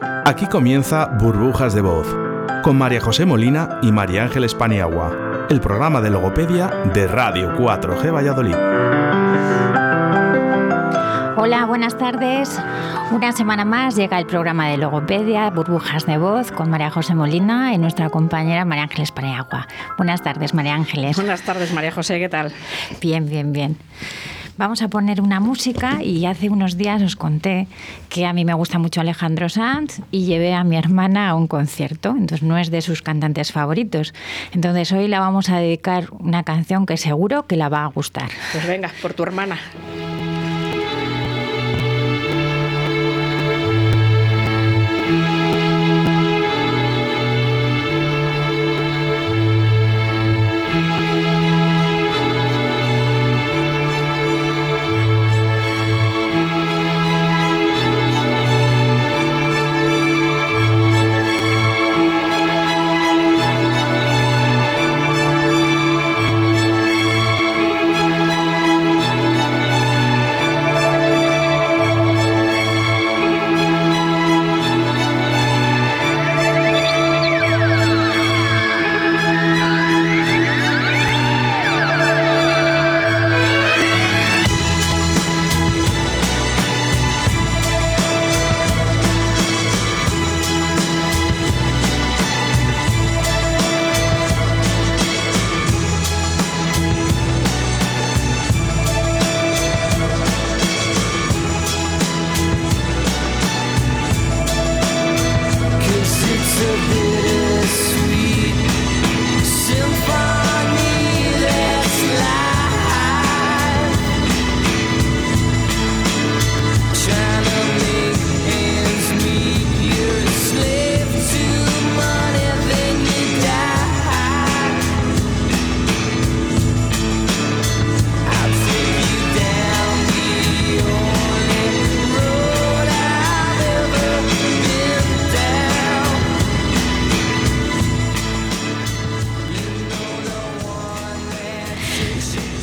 Aquí 0.00 0.46
comienza 0.46 1.06
Burbujas 1.06 1.74
de 1.74 1.82
Voz, 1.82 2.06
con 2.62 2.78
María 2.78 3.00
José 3.00 3.26
Molina 3.26 3.80
y 3.82 3.92
María 3.92 4.22
Ángeles 4.22 4.54
Paniagua, 4.54 5.46
el 5.50 5.60
programa 5.60 6.00
de 6.00 6.10
logopedia 6.10 6.68
de 6.94 7.06
Radio 7.06 7.56
4G 7.58 8.14
Valladolid. 8.14 8.54
Hola, 11.36 11.66
buenas 11.66 11.98
tardes. 11.98 12.58
Una 13.10 13.32
semana 13.32 13.64
más 13.64 13.96
llega 13.96 14.18
el 14.18 14.26
programa 14.26 14.68
de 14.68 14.78
logopedia 14.78 15.50
Burbujas 15.50 16.06
de 16.06 16.16
Voz 16.16 16.50
con 16.52 16.70
María 16.70 16.90
José 16.90 17.14
Molina 17.14 17.74
y 17.74 17.78
nuestra 17.78 18.08
compañera 18.08 18.64
María 18.64 18.84
Ángeles 18.84 19.12
Paniagua. 19.12 19.66
Buenas 19.98 20.22
tardes, 20.22 20.54
María 20.54 20.74
Ángeles. 20.74 21.16
Buenas 21.16 21.42
tardes, 21.42 21.72
María 21.74 21.92
José, 21.92 22.18
¿qué 22.18 22.28
tal? 22.28 22.52
Bien, 23.00 23.28
bien, 23.28 23.52
bien 23.52 23.76
vamos 24.60 24.82
a 24.82 24.88
poner 24.88 25.22
una 25.22 25.40
música 25.40 26.02
y 26.02 26.26
hace 26.26 26.50
unos 26.50 26.76
días 26.76 27.00
os 27.00 27.16
conté 27.16 27.66
que 28.10 28.26
a 28.26 28.34
mí 28.34 28.44
me 28.44 28.52
gusta 28.52 28.78
mucho 28.78 29.00
Alejandro 29.00 29.48
Sanz 29.48 30.02
y 30.10 30.26
llevé 30.26 30.52
a 30.52 30.64
mi 30.64 30.76
hermana 30.76 31.30
a 31.30 31.34
un 31.34 31.46
concierto, 31.46 32.10
entonces 32.10 32.42
no 32.42 32.58
es 32.58 32.70
de 32.70 32.82
sus 32.82 33.00
cantantes 33.00 33.52
favoritos. 33.52 34.12
Entonces 34.52 34.92
hoy 34.92 35.08
la 35.08 35.18
vamos 35.18 35.48
a 35.48 35.56
dedicar 35.56 36.08
una 36.10 36.42
canción 36.42 36.84
que 36.84 36.98
seguro 36.98 37.46
que 37.46 37.56
la 37.56 37.70
va 37.70 37.84
a 37.84 37.86
gustar. 37.86 38.28
Pues 38.52 38.66
venga, 38.66 38.90
por 39.00 39.14
tu 39.14 39.22
hermana. 39.22 39.58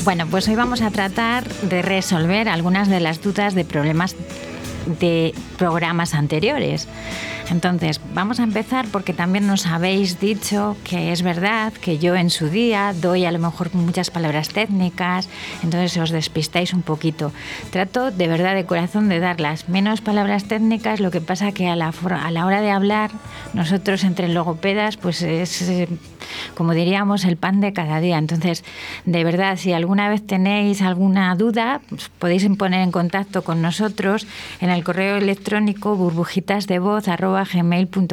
Bueno, 0.08 0.26
pues 0.26 0.48
hoy 0.48 0.56
vamos 0.56 0.82
a 0.82 0.90
tratar 0.90 1.44
de 1.64 1.82
resolver 1.82 2.48
algunas 2.48 2.88
de 2.88 3.02
las 3.02 3.22
dudas 3.22 3.56
de 3.56 3.66
problemas 3.66 4.16
de 5.02 5.34
programas 5.58 6.14
anteriores. 6.14 6.88
Entonces, 7.50 8.00
vamos 8.18 8.40
a 8.40 8.44
empezar 8.44 8.88
porque 8.92 9.14
también 9.14 9.46
nos 9.46 9.68
habéis 9.68 10.20
dicho 10.20 10.76
que 10.84 11.12
es 11.12 11.22
verdad 11.22 11.72
que 11.72 12.00
yo 12.00 12.16
en 12.16 12.32
su 12.32 12.50
día 12.50 12.96
doy 13.00 13.26
a 13.26 13.32
lo 13.32 13.38
mejor 13.38 13.76
muchas 13.76 14.10
palabras 14.10 14.50
técnicas, 14.50 15.30
entonces 15.62 15.96
os 15.98 16.10
despistáis 16.10 16.74
un 16.74 16.82
poquito. 16.82 17.32
Trato 17.70 18.10
de 18.10 18.28
verdad 18.28 18.56
de 18.56 18.66
corazón 18.66 19.08
de 19.08 19.20
dar 19.20 19.40
las 19.40 19.70
menos 19.70 20.02
palabras 20.02 20.46
técnicas, 20.46 21.00
lo 21.00 21.12
que 21.12 21.22
pasa 21.22 21.52
que 21.52 21.68
a 21.68 21.76
la, 21.76 21.94
a 22.10 22.32
la 22.32 22.48
hora 22.48 22.62
de 22.62 22.72
hablar, 22.72 23.12
nosotros 23.54 24.04
entre 24.04 24.30
logopedas, 24.30 24.98
pues 24.98 25.22
es 25.22 25.70
como 26.56 26.74
diríamos, 26.74 27.26
el 27.26 27.36
pan 27.38 27.60
de 27.62 27.74
cada 27.74 28.00
día. 28.00 28.18
Entonces, 28.18 28.64
de 29.06 29.24
verdad, 29.24 29.58
si 29.58 29.74
alguna 29.74 30.10
vez 30.10 30.26
tenéis 30.26 30.82
alguna 30.82 31.36
duda, 31.36 31.82
pues 31.90 32.10
podéis 32.18 32.48
poner 32.58 32.82
en 32.82 32.92
contacto 32.92 33.44
con 33.44 33.62
nosotros 33.62 34.26
en 34.60 34.70
el 34.70 34.84
correo 34.84 35.18
electrónico 35.18 35.96
burbujitasdevoz.gmail.com, 35.96 38.07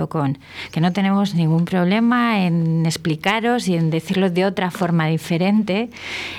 que 0.73 0.81
no 0.81 0.93
tenemos 0.93 1.35
ningún 1.35 1.65
problema 1.65 2.47
en 2.47 2.85
explicaros 2.87 3.69
y 3.69 3.77
en 3.77 3.91
decirlo 3.91 4.31
de 4.31 4.45
otra 4.45 4.71
forma 4.71 5.07
diferente, 5.07 5.91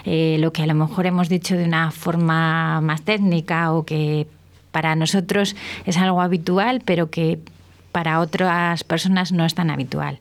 eh, 0.06 0.38
lo 0.40 0.52
que 0.52 0.64
a 0.64 0.68
lo 0.68 0.76
mejor 0.76 1.06
hemos 1.06 1.30
dicho 1.30 1.56
de 1.56 1.64
una 1.64 1.92
forma 1.92 2.82
más 2.82 3.02
técnica 3.02 3.72
o 3.74 3.86
que 3.86 4.28
para 4.72 4.96
nosotros 4.96 5.56
es 5.86 5.98
algo 5.98 6.22
habitual, 6.22 6.82
pero 6.84 7.10
que 7.10 7.40
para 7.96 8.20
otras 8.20 8.84
personas 8.84 9.32
no 9.32 9.46
es 9.46 9.56
tan 9.56 9.70
habitual. 9.70 10.20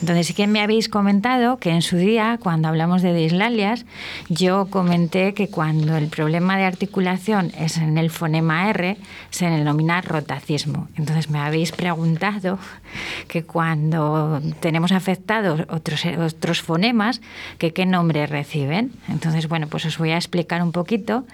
Entonces 0.00 0.26
sí 0.26 0.34
que 0.34 0.48
me 0.48 0.60
habéis 0.60 0.88
comentado 0.88 1.58
que 1.58 1.70
en 1.70 1.80
su 1.80 1.96
día, 1.96 2.36
cuando 2.42 2.66
hablamos 2.66 3.00
de 3.00 3.14
dislalias, 3.14 3.86
yo 4.28 4.66
comenté 4.68 5.32
que 5.32 5.46
cuando 5.46 5.96
el 5.96 6.08
problema 6.08 6.56
de 6.56 6.64
articulación 6.64 7.52
es 7.56 7.76
en 7.76 7.96
el 7.96 8.10
fonema 8.10 8.68
R, 8.70 8.96
se 9.30 9.46
denomina 9.46 10.00
rotacismo. 10.00 10.88
Entonces 10.96 11.30
me 11.30 11.38
habéis 11.38 11.70
preguntado 11.70 12.58
que 13.28 13.44
cuando 13.44 14.42
tenemos 14.58 14.90
afectados 14.90 15.60
otros, 15.68 16.04
otros 16.18 16.60
fonemas, 16.60 17.20
que 17.58 17.72
qué 17.72 17.86
nombre 17.86 18.26
reciben. 18.26 18.90
Entonces, 19.08 19.46
bueno, 19.46 19.68
pues 19.68 19.84
os 19.84 19.96
voy 19.96 20.10
a 20.10 20.16
explicar 20.16 20.60
un 20.60 20.72
poquito 20.72 21.24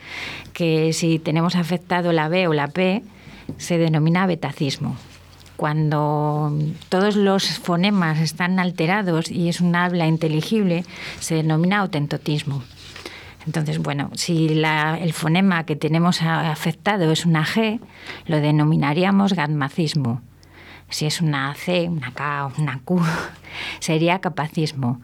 que 0.52 0.92
si 0.92 1.18
tenemos 1.18 1.56
afectado 1.56 2.12
la 2.12 2.28
B 2.28 2.46
o 2.46 2.52
la 2.52 2.68
P, 2.68 3.02
se 3.56 3.78
denomina 3.78 4.26
betacismo 4.26 4.94
cuando 5.58 6.56
todos 6.88 7.16
los 7.16 7.58
fonemas 7.58 8.20
están 8.20 8.60
alterados 8.60 9.28
y 9.28 9.48
es 9.48 9.60
un 9.60 9.74
habla 9.74 10.06
inteligible, 10.06 10.84
se 11.18 11.34
denomina 11.34 11.80
autentotismo. 11.80 12.62
Entonces, 13.44 13.78
bueno, 13.78 14.08
si 14.14 14.46
el 14.46 15.12
fonema 15.12 15.66
que 15.66 15.74
tenemos 15.74 16.22
afectado 16.22 17.10
es 17.10 17.26
una 17.26 17.44
G, 17.44 17.80
lo 18.26 18.40
denominaríamos 18.40 19.32
gatmacismo. 19.32 20.22
Si 20.90 21.06
es 21.06 21.20
una 21.20 21.52
C, 21.56 21.88
una 21.88 22.12
K 22.12 22.46
o 22.46 22.52
una 22.62 22.78
Q, 22.84 23.02
sería 23.80 24.20
capacismo. 24.20 25.00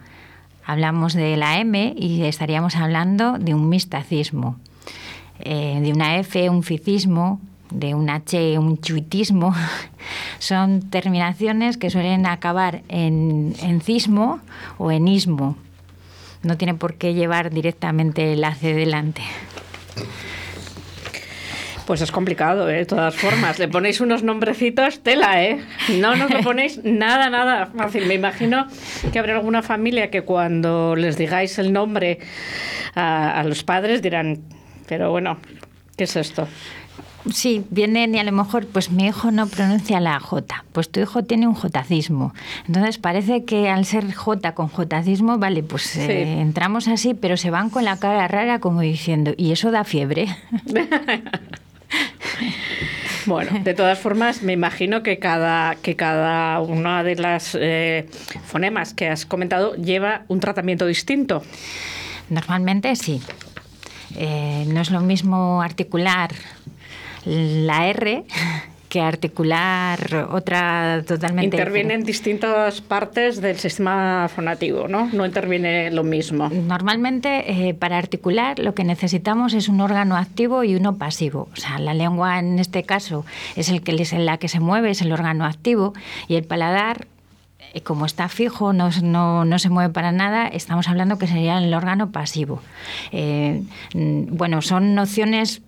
Hablamos 0.65 1.15
de 1.15 1.37
la 1.37 1.59
M 1.59 1.95
y 1.99 2.23
estaríamos 2.23 2.77
hablando 2.77 3.39
de 3.39 3.55
un 3.55 3.69
mistacismo. 3.69 4.61
Eh, 5.41 5.81
de 5.83 5.91
una 5.91 6.17
F, 6.19 6.49
un 6.49 6.63
ficismo, 6.63 7.41
de 7.75 7.95
un 7.95 8.09
H, 8.09 8.59
un 8.59 8.81
chuitismo, 8.81 9.55
son 10.39 10.89
terminaciones 10.91 11.77
que 11.77 11.91
suelen 11.91 12.27
acabar 12.27 12.83
en, 12.89 13.55
en 13.61 13.81
cismo 13.81 14.41
o 14.79 14.91
en 14.91 15.09
ismo. 15.09 15.57
No 16.43 16.57
tiene 16.57 16.75
por 16.75 16.95
qué 16.95 17.15
llevar 17.15 17.51
directamente 17.51 18.33
el 18.33 18.45
AC 18.45 18.61
delante. 18.61 19.23
Pues 21.87 22.01
es 22.01 22.11
complicado, 22.11 22.71
¿eh? 22.71 22.79
de 22.79 22.87
todas 22.87 23.15
formas. 23.15 23.59
Le 23.59 23.69
ponéis 23.69 24.01
unos 24.01 24.23
nombrecitos, 24.23 25.03
tela, 25.03 25.43
¿eh? 25.43 25.61
No 26.01 26.17
nos 26.17 26.31
lo 26.31 26.41
ponéis 26.41 26.83
nada, 26.83 27.29
nada 27.29 27.67
fácil. 27.67 28.07
Me 28.07 28.15
imagino 28.15 28.67
que 29.13 29.19
habrá 29.19 29.35
alguna 29.35 29.63
familia 29.63 30.11
que 30.11 30.23
cuando 30.23 30.97
les 30.97 31.19
digáis 31.19 31.59
el 31.59 31.75
nombre 31.75 32.21
a, 32.95 33.39
a 33.39 33.45
los 33.45 33.65
padres 33.65 34.01
dirán, 34.01 34.45
pero 34.89 35.11
bueno, 35.11 35.37
¿qué 35.97 36.05
es 36.05 36.17
esto? 36.17 36.49
Sí, 37.33 37.65
vienen 37.71 38.15
y 38.15 38.19
a 38.19 38.25
lo 38.25 38.33
mejor, 38.33 38.67
pues 38.67 38.91
mi 38.91 39.07
hijo 39.07 39.31
no 39.31 39.47
pronuncia 39.47 39.99
la 39.99 40.21
J, 40.21 40.65
pues 40.73 40.91
tu 40.91 41.01
hijo 41.01 41.25
tiene 41.25 41.49
un 41.49 41.55
jotacismo. 41.55 42.35
Entonces 42.67 42.99
parece 42.99 43.45
que 43.45 43.71
al 43.71 43.87
ser 43.87 44.13
J 44.13 44.55
con 44.55 44.69
jotacismo, 44.69 45.39
vale, 45.39 45.63
pues 45.63 45.97
eh, 45.97 46.41
entramos 46.41 46.87
así, 46.87 47.15
pero 47.15 47.39
se 47.39 47.51
van 47.51 47.71
con 47.71 47.85
la 47.85 47.99
cara 47.99 48.29
rara 48.29 48.59
como 48.59 48.83
diciendo, 48.83 49.33
y 49.37 49.53
eso 49.53 49.71
da 49.71 49.85
fiebre. 49.85 50.29
Bueno, 53.27 53.59
de 53.65 53.73
todas 53.73 53.99
formas, 53.99 54.43
me 54.43 54.53
imagino 54.53 55.03
que 55.03 55.19
cada, 55.19 55.77
que 55.77 55.97
cada 55.97 56.61
una 56.61 57.03
de 57.03 57.17
las 57.17 57.57
eh, 57.59 58.07
fonemas 58.45 58.93
que 58.93 59.09
has 59.09 59.25
comentado 59.25 59.75
lleva 59.77 60.25
un 60.29 60.41
tratamiento 60.41 60.85
distinto. 60.87 61.43
Normalmente 62.29 62.95
sí. 62.97 63.23
Eh, 64.17 64.67
no 64.69 64.81
es 64.83 64.91
lo 64.91 65.01
mismo 65.01 65.63
articular 65.63 66.33
la 67.27 67.89
R 67.89 68.25
que 68.95 69.01
articular 69.01 70.29
otra 70.31 71.03
totalmente. 71.05 71.57
Interviene 71.57 71.95
en 71.95 72.05
distintas 72.05 72.81
partes 72.81 73.41
del 73.41 73.59
sistema 73.59 74.29
fonativo, 74.29 74.87
¿no? 74.87 75.11
No 75.13 75.27
interviene 75.27 75.91
lo 75.91 76.05
mismo. 76.05 76.49
Normalmente, 76.49 77.43
eh, 77.51 77.75
para 77.75 77.99
articular, 77.99 78.61
lo 78.61 78.77
que 78.77 78.85
necesitamos 78.85 79.53
es 79.53 79.69
un 79.69 79.81
órgano 79.81 80.17
activo 80.17 80.63
y 80.63 80.77
uno 80.77 80.97
pasivo. 80.97 81.49
O 81.53 81.57
sea, 81.57 81.81
la 81.81 81.93
lengua 81.93 82.39
en 82.39 82.61
este 82.61 82.85
caso 82.85 83.25
es 83.57 83.69
el 83.69 83.83
que 83.83 84.01
es 84.01 84.13
la 84.13 84.39
que 84.39 84.47
se 84.47 84.61
mueve, 84.61 84.91
es 84.91 85.03
el 85.03 85.11
órgano 85.11 85.45
activo, 85.45 85.93
y 86.29 86.37
el 86.37 86.45
paladar 86.45 87.09
como 87.83 88.07
está 88.07 88.29
fijo, 88.29 88.73
no, 88.73 88.91
no, 89.45 89.59
se 89.59 89.69
mueve 89.69 89.93
para 89.93 90.13
nada, 90.13 90.47
estamos 90.47 90.89
hablando 90.89 91.19
que 91.19 91.27
sería 91.27 91.59
el 91.59 91.73
órgano 91.75 92.11
pasivo. 92.11 92.61
Eh, 93.13 93.63
mm, 93.95 94.37
bueno, 94.37 94.63
son 94.63 94.95
nociones 94.95 95.63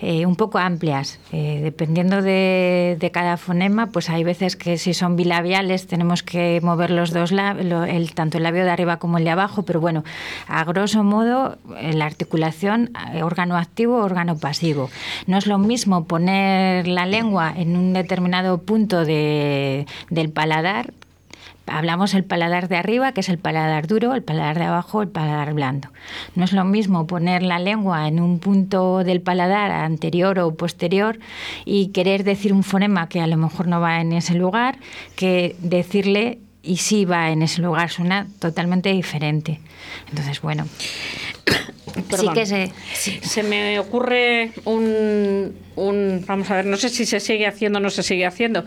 eh, 0.00 0.26
un 0.26 0.36
poco 0.36 0.58
amplias. 0.58 1.18
Eh, 1.32 1.60
dependiendo 1.62 2.22
de, 2.22 3.10
cada 3.12 3.36
fonema, 3.36 3.86
pues 3.86 4.10
hay 4.10 4.22
veces 4.22 4.54
que 4.54 4.78
si 4.78 4.94
son 4.94 5.16
bilabiales 5.16 5.86
tenemos 5.86 6.22
que 6.22 6.60
mover 6.62 6.90
los 6.90 7.12
dos 7.12 7.32
labios, 7.32 7.88
el, 7.88 8.14
tanto 8.14 8.36
el 8.36 8.44
labio 8.44 8.64
de 8.64 8.70
arriba 8.70 8.98
como 8.98 9.18
el 9.18 9.24
de 9.24 9.30
abajo, 9.30 9.62
pero 9.62 9.80
bueno, 9.80 10.04
a 10.46 10.62
grosso 10.64 11.02
modo, 11.02 11.58
eh, 11.78 11.94
la 11.94 12.06
articulación, 12.06 12.92
órgano 13.22 13.56
activo, 13.56 13.96
órgano 13.96 14.38
pasivo. 14.38 14.88
No 15.26 15.36
es 15.36 15.46
lo 15.46 15.58
mismo 15.58 16.04
poner 16.04 16.86
la 16.86 17.06
lengua 17.06 17.52
en 17.56 17.76
un 17.76 17.92
determinado 17.92 18.58
punto 18.58 19.04
del 19.04 19.86
paladar 20.32 20.92
hablamos 21.70 22.14
el 22.14 22.24
paladar 22.24 22.68
de 22.68 22.76
arriba, 22.76 23.12
que 23.12 23.20
es 23.20 23.28
el 23.28 23.38
paladar 23.38 23.86
duro, 23.86 24.14
el 24.14 24.22
paladar 24.22 24.58
de 24.58 24.64
abajo, 24.64 25.02
el 25.02 25.08
paladar 25.08 25.54
blando. 25.54 25.88
No 26.34 26.44
es 26.44 26.52
lo 26.52 26.64
mismo 26.64 27.06
poner 27.06 27.42
la 27.42 27.58
lengua 27.58 28.08
en 28.08 28.20
un 28.20 28.38
punto 28.38 29.04
del 29.04 29.20
paladar 29.20 29.70
anterior 29.70 30.38
o 30.38 30.54
posterior 30.54 31.18
y 31.64 31.88
querer 31.88 32.24
decir 32.24 32.52
un 32.52 32.62
fonema 32.62 33.08
que 33.08 33.20
a 33.20 33.26
lo 33.26 33.36
mejor 33.36 33.68
no 33.68 33.80
va 33.80 34.00
en 34.00 34.12
ese 34.12 34.34
lugar, 34.34 34.78
que 35.16 35.56
decirle 35.60 36.38
y 36.62 36.76
sí 36.78 37.04
va 37.04 37.30
en 37.30 37.42
ese 37.42 37.62
lugar, 37.62 37.90
suena 37.90 38.26
totalmente 38.38 38.90
diferente. 38.90 39.60
Entonces, 40.10 40.40
bueno. 40.40 40.66
Sí 42.16 42.28
que 42.34 42.46
se, 42.46 42.70
se 42.94 43.42
me 43.42 43.78
ocurre 43.78 44.52
un, 44.64 45.54
un, 45.76 46.24
Vamos 46.26 46.50
a 46.50 46.56
ver, 46.56 46.66
no 46.66 46.76
sé 46.76 46.88
si 46.88 47.06
se 47.06 47.20
sigue 47.20 47.46
haciendo 47.46 47.78
o 47.78 47.82
no 47.82 47.90
se 47.90 48.02
sigue 48.02 48.26
haciendo. 48.26 48.64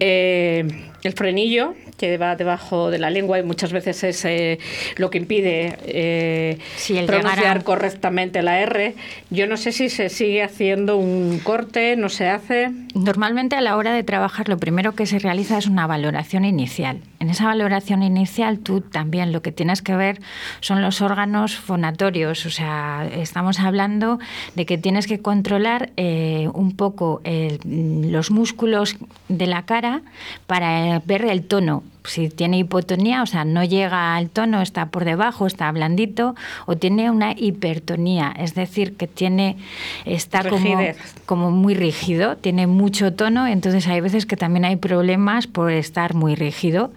Eh, 0.00 0.64
el 1.02 1.12
frenillo 1.12 1.74
que 1.96 2.18
va 2.18 2.36
debajo 2.36 2.90
de 2.90 2.98
la 2.98 3.10
lengua 3.10 3.38
y 3.38 3.42
muchas 3.42 3.72
veces 3.72 4.02
es 4.04 4.24
eh, 4.24 4.58
lo 4.96 5.10
que 5.10 5.18
impide 5.18 5.78
eh, 5.86 6.58
pronunciar 7.06 7.64
correctamente 7.64 8.42
la 8.42 8.60
R. 8.60 8.94
Yo 9.30 9.46
no 9.46 9.56
sé 9.56 9.72
si 9.72 9.88
se 9.88 10.08
sigue 10.08 10.42
haciendo 10.42 10.96
un 10.96 11.38
corte, 11.42 11.96
no 11.96 12.08
se 12.08 12.28
hace. 12.28 12.70
Normalmente 12.94 13.56
a 13.56 13.60
la 13.60 13.76
hora 13.76 13.92
de 13.92 14.02
trabajar 14.02 14.48
lo 14.48 14.58
primero 14.58 14.94
que 14.94 15.06
se 15.06 15.18
realiza 15.18 15.58
es 15.58 15.66
una 15.66 15.86
valoración 15.86 16.44
inicial. 16.44 17.00
En 17.18 17.30
esa 17.30 17.46
valoración 17.46 18.02
inicial 18.02 18.58
tú 18.58 18.80
también 18.80 19.32
lo 19.32 19.42
que 19.42 19.52
tienes 19.52 19.82
que 19.82 19.96
ver 19.96 20.20
son 20.60 20.82
los 20.82 21.00
órganos 21.00 21.56
fonatorios, 21.56 22.46
o 22.46 22.50
sea, 22.50 23.08
estamos 23.12 23.58
hablando 23.60 24.18
de 24.54 24.66
que 24.66 24.78
tienes 24.78 25.06
que 25.06 25.20
controlar 25.20 25.90
eh, 25.96 26.48
un 26.52 26.76
poco 26.76 27.22
los 27.64 28.30
músculos 28.30 28.96
de 29.28 29.46
la 29.46 29.64
cara 29.64 30.02
para 30.46 31.00
ver 31.00 31.24
el 31.24 31.44
tono 31.44 31.82
si 32.06 32.28
tiene 32.28 32.58
hipotonía, 32.58 33.22
o 33.22 33.26
sea, 33.26 33.44
no 33.44 33.64
llega 33.64 34.16
al 34.16 34.30
tono, 34.30 34.62
está 34.62 34.86
por 34.86 35.04
debajo, 35.04 35.46
está 35.46 35.70
blandito, 35.72 36.34
o 36.66 36.76
tiene 36.76 37.10
una 37.10 37.32
hipertonía, 37.32 38.34
es 38.38 38.54
decir, 38.54 38.96
que 38.96 39.06
tiene 39.06 39.56
está 40.04 40.48
como, 40.48 40.78
como, 41.26 41.50
muy 41.50 41.74
rígido, 41.74 42.36
tiene 42.36 42.66
mucho 42.66 43.12
tono, 43.14 43.46
entonces 43.46 43.86
hay 43.88 44.00
veces 44.00 44.26
que 44.26 44.36
también 44.36 44.64
hay 44.64 44.76
problemas 44.76 45.46
por 45.46 45.70
estar 45.70 46.14
muy 46.14 46.34
rígido. 46.34 46.90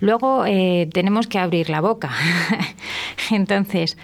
Luego 0.00 0.44
eh, 0.46 0.88
tenemos 0.92 1.26
que 1.26 1.38
abrir 1.38 1.70
la 1.70 1.80
boca. 1.80 2.10
entonces, 3.30 3.96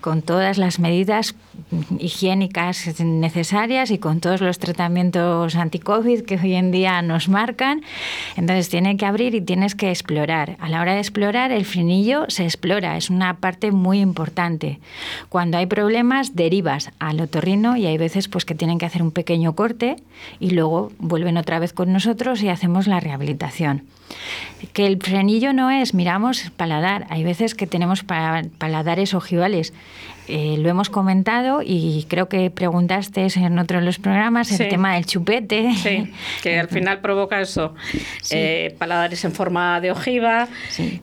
con 0.00 0.22
todas 0.22 0.58
las 0.58 0.78
medidas 0.78 1.34
higiénicas 1.98 3.00
necesarias 3.00 3.90
y 3.90 3.98
con 3.98 4.20
todos 4.20 4.40
los 4.40 4.58
tratamientos 4.58 5.56
anti-COVID 5.56 6.22
que 6.22 6.36
hoy 6.36 6.54
en 6.54 6.70
día 6.70 7.02
nos 7.02 7.28
marcan, 7.28 7.82
entonces 8.36 8.68
tiene 8.68 8.96
que 8.96 9.06
abrir 9.06 9.34
y 9.34 9.40
tienes 9.40 9.74
que 9.74 9.90
explorar. 9.90 10.56
A 10.60 10.68
la 10.68 10.80
hora 10.80 10.94
de 10.94 11.00
explorar, 11.00 11.52
el 11.52 11.64
frenillo 11.64 12.24
se 12.28 12.44
explora, 12.44 12.96
es 12.96 13.10
una 13.10 13.36
parte 13.38 13.72
muy 13.72 14.00
importante. 14.00 14.80
Cuando 15.28 15.58
hay 15.58 15.66
problemas, 15.66 16.34
derivas 16.34 16.90
al 16.98 17.20
otorrino 17.20 17.76
y 17.76 17.86
hay 17.86 17.98
veces 17.98 18.28
pues, 18.28 18.44
que 18.44 18.54
tienen 18.54 18.78
que 18.78 18.86
hacer 18.86 19.02
un 19.02 19.10
pequeño 19.10 19.54
corte 19.54 19.96
y 20.38 20.50
luego 20.50 20.92
vuelven 20.98 21.36
otra 21.36 21.58
vez 21.58 21.72
con 21.72 21.92
nosotros 21.92 22.42
y 22.42 22.48
hacemos 22.48 22.86
la 22.86 23.00
rehabilitación. 23.00 23.84
Que 24.72 24.86
el 24.86 25.00
frenillo 25.00 25.52
no 25.52 25.70
es, 25.70 25.94
miramos 25.94 26.50
paladar, 26.56 27.06
hay 27.10 27.24
veces 27.24 27.54
que 27.54 27.66
tenemos 27.66 28.04
paladares 28.04 29.14
ojivales. 29.14 29.72
Eh, 30.32 30.56
lo 30.58 30.68
hemos 30.68 30.90
comentado 30.90 31.60
y 31.60 32.06
creo 32.08 32.28
que 32.28 32.50
preguntaste 32.50 33.26
en 33.34 33.58
otro 33.58 33.80
de 33.80 33.84
los 33.84 33.98
programas 33.98 34.60
el 34.60 34.68
tema 34.68 34.94
del 34.94 35.04
chupete. 35.04 35.72
Sí, 35.74 36.12
que 36.42 36.60
al 36.60 36.68
final 36.68 37.00
provoca 37.00 37.40
eso, 37.40 37.74
eh, 38.30 38.76
paladares 38.78 39.24
en 39.24 39.32
forma 39.32 39.80
de 39.80 39.90
ojiva, 39.90 40.46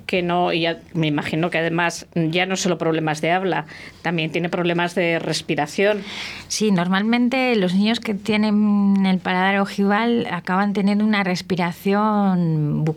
que 0.06 0.22
no, 0.22 0.54
y 0.54 0.66
me 0.94 1.08
imagino 1.08 1.50
que 1.50 1.58
además 1.58 2.08
ya 2.16 2.46
no 2.46 2.56
solo 2.56 2.78
problemas 2.78 3.20
de 3.20 3.32
habla, 3.32 3.66
también 4.02 4.32
tiene 4.32 4.48
problemas 4.48 4.96
de 4.96 5.20
respiración. 5.20 6.04
Sí, 6.48 6.72
normalmente 6.72 7.54
los 7.58 7.74
niños 7.74 8.00
que 8.00 8.14
tienen 8.14 9.06
el 9.06 9.20
paladar 9.20 9.60
ojival 9.60 10.26
acaban 10.32 10.72
teniendo 10.72 11.04
una 11.04 11.26
respiración 11.26 12.86
bucal 12.86 12.97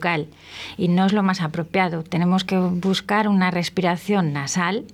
y 0.77 0.89
no 0.89 1.07
es 1.07 1.13
lo 1.13 1.23
más 1.23 1.41
apropiado. 1.41 2.03
Tenemos 2.03 2.45
que 2.45 2.59
buscar 2.59 3.29
una 3.29 3.51
respiración 3.51 4.33
nasal 4.33 4.85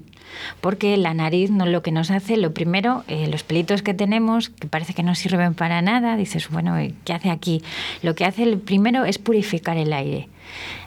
porque 0.61 0.97
la 0.97 1.15
nariz 1.15 1.51
no 1.51 1.67
lo 1.67 1.83
que 1.83 1.93
nos 1.93 2.11
hace, 2.11 2.37
lo 2.37 2.53
primero, 2.53 3.05
eh, 3.09 3.27
los 3.29 3.43
pelitos 3.43 3.83
que 3.83 3.95
tenemos, 3.95 4.51
que 4.51 4.69
parece 4.69 4.95
que 4.95 5.03
no 5.03 5.15
sirven 5.15 5.55
para 5.55 5.83
nada, 5.83 6.17
dices, 6.17 6.49
bueno, 6.51 6.77
¿qué 7.05 7.13
hace 7.13 7.31
aquí? 7.31 7.63
Lo 8.03 8.15
que 8.15 8.25
hace 8.25 8.43
el 8.43 8.59
primero 8.59 9.05
es 9.05 9.19
purificar 9.19 9.77
el 9.77 9.93
aire. 9.93 10.29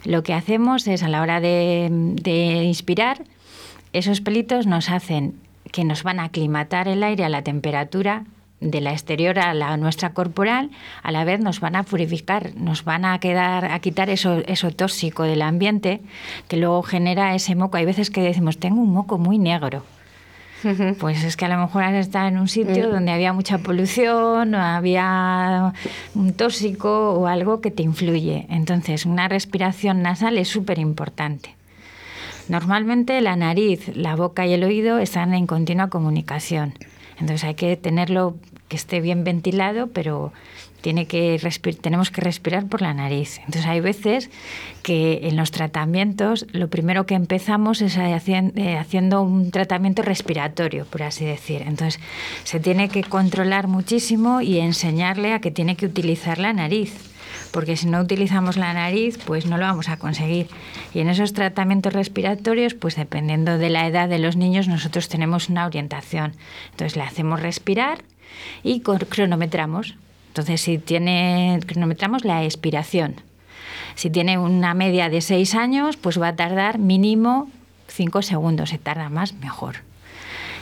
Lo 0.05 0.23
que 0.23 0.33
hacemos 0.33 0.87
es 0.87 1.03
a 1.03 1.09
la 1.09 1.21
hora 1.21 1.39
de, 1.39 1.87
de 1.89 2.63
inspirar, 2.63 3.23
esos 3.93 4.21
pelitos 4.21 4.67
nos 4.67 4.89
hacen 4.89 5.35
que 5.71 5.83
nos 5.83 6.03
van 6.03 6.19
a 6.19 6.25
aclimatar 6.25 6.87
el 6.87 7.03
aire 7.03 7.25
a 7.25 7.29
la 7.29 7.43
temperatura 7.43 8.25
de 8.61 8.81
la 8.81 8.91
exterior 8.91 9.39
a 9.39 9.53
la 9.53 9.77
nuestra 9.77 10.13
corporal, 10.13 10.69
a 11.01 11.11
la 11.11 11.23
vez 11.23 11.39
nos 11.39 11.59
van 11.59 11.75
a 11.75 11.83
purificar, 11.83 12.55
nos 12.55 12.83
van 12.83 13.05
a 13.05 13.19
quedar 13.19 13.65
a 13.65 13.79
quitar 13.79 14.09
eso, 14.09 14.43
eso 14.47 14.71
tóxico 14.71 15.23
del 15.23 15.41
ambiente 15.41 16.01
que 16.47 16.57
luego 16.57 16.83
genera 16.83 17.35
ese 17.35 17.55
moco. 17.55 17.77
Hay 17.77 17.85
veces 17.85 18.09
que 18.09 18.21
decimos, 18.21 18.57
tengo 18.57 18.81
un 18.81 18.91
moco 18.91 19.17
muy 19.17 19.37
negro. 19.37 19.83
Pues 20.99 21.23
es 21.23 21.37
que 21.37 21.45
a 21.45 21.49
lo 21.49 21.57
mejor 21.57 21.83
has 21.83 21.93
estado 21.93 22.27
en 22.27 22.37
un 22.37 22.49
sitio 22.49 22.89
mm. 22.89 22.91
donde 22.91 23.11
había 23.11 23.31
mucha 23.31 23.59
polución, 23.59 24.53
o 24.53 24.61
había 24.61 25.73
un 26.15 26.33
tóxico 26.33 27.13
o 27.13 27.27
algo 27.27 27.61
que 27.61 27.71
te 27.71 27.83
influye. 27.83 28.45
Entonces, 28.49 29.05
una 29.05 29.29
respiración 29.29 30.01
nasal 30.01 30.37
es 30.37 30.49
súper 30.49 30.79
importante. 30.79 31.55
Normalmente 32.49 33.21
la 33.21 33.35
nariz, 33.35 33.95
la 33.95 34.15
boca 34.15 34.45
y 34.45 34.53
el 34.53 34.63
oído 34.63 34.99
están 34.99 35.33
en 35.33 35.47
continua 35.47 35.89
comunicación. 35.89 36.73
Entonces 37.19 37.43
hay 37.43 37.55
que 37.55 37.75
tenerlo 37.77 38.37
que 38.67 38.75
esté 38.75 39.01
bien 39.01 39.23
ventilado, 39.23 39.87
pero 39.87 40.31
tiene 40.81 41.07
que 41.07 41.39
tenemos 41.81 42.09
que 42.11 42.21
respirar 42.21 42.67
por 42.67 42.81
la 42.81 42.93
nariz. 42.93 43.39
Entonces 43.39 43.65
hay 43.65 43.81
veces 43.81 44.29
que 44.83 45.21
en 45.23 45.35
los 45.35 45.51
tratamientos 45.51 46.45
lo 46.51 46.69
primero 46.69 47.05
que 47.05 47.15
empezamos 47.15 47.81
es 47.81 47.97
eh, 47.97 48.77
haciendo 48.77 49.21
un 49.21 49.51
tratamiento 49.51 50.01
respiratorio, 50.01 50.85
por 50.85 51.03
así 51.03 51.25
decir. 51.25 51.63
Entonces 51.65 52.01
se 52.43 52.59
tiene 52.59 52.89
que 52.89 53.03
controlar 53.03 53.67
muchísimo 53.67 54.41
y 54.41 54.59
enseñarle 54.59 55.33
a 55.33 55.39
que 55.39 55.51
tiene 55.51 55.75
que 55.75 55.85
utilizar 55.85 56.37
la 56.37 56.53
nariz 56.53 56.93
porque 57.51 57.77
si 57.77 57.87
no 57.87 57.99
utilizamos 57.99 58.57
la 58.57 58.73
nariz, 58.73 59.17
pues 59.25 59.45
no 59.45 59.57
lo 59.57 59.65
vamos 59.65 59.89
a 59.89 59.97
conseguir. 59.97 60.47
Y 60.93 60.99
en 60.99 61.09
esos 61.09 61.33
tratamientos 61.33 61.93
respiratorios, 61.93 62.73
pues 62.73 62.95
dependiendo 62.95 63.57
de 63.57 63.69
la 63.69 63.87
edad 63.87 64.09
de 64.09 64.19
los 64.19 64.35
niños, 64.35 64.67
nosotros 64.67 65.09
tenemos 65.09 65.49
una 65.49 65.65
orientación. 65.65 66.33
Entonces 66.71 66.95
le 66.95 67.03
hacemos 67.03 67.41
respirar 67.41 68.03
y 68.63 68.81
cronometramos. 68.81 69.95
Entonces, 70.27 70.61
si 70.61 70.77
tiene, 70.77 71.59
cronometramos 71.65 72.23
la 72.23 72.43
expiración. 72.43 73.15
Si 73.95 74.09
tiene 74.09 74.37
una 74.37 74.73
media 74.73 75.09
de 75.09 75.21
seis 75.21 75.55
años, 75.55 75.97
pues 75.97 76.21
va 76.21 76.29
a 76.29 76.35
tardar 76.35 76.77
mínimo 76.77 77.49
cinco 77.87 78.21
segundos. 78.21 78.69
Si 78.69 78.77
tarda 78.77 79.09
más, 79.09 79.33
mejor. 79.33 79.77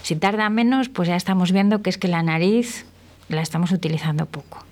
Si 0.01 0.15
tarda 0.15 0.49
menos, 0.49 0.89
pues 0.89 1.09
ya 1.09 1.15
estamos 1.15 1.51
viendo 1.51 1.81
que 1.81 1.89
es 1.89 1.97
que 1.97 2.07
la 2.07 2.23
nariz 2.23 2.85
la 3.29 3.41
estamos 3.41 3.71
utilizando 3.71 4.25
poco. 4.25 4.66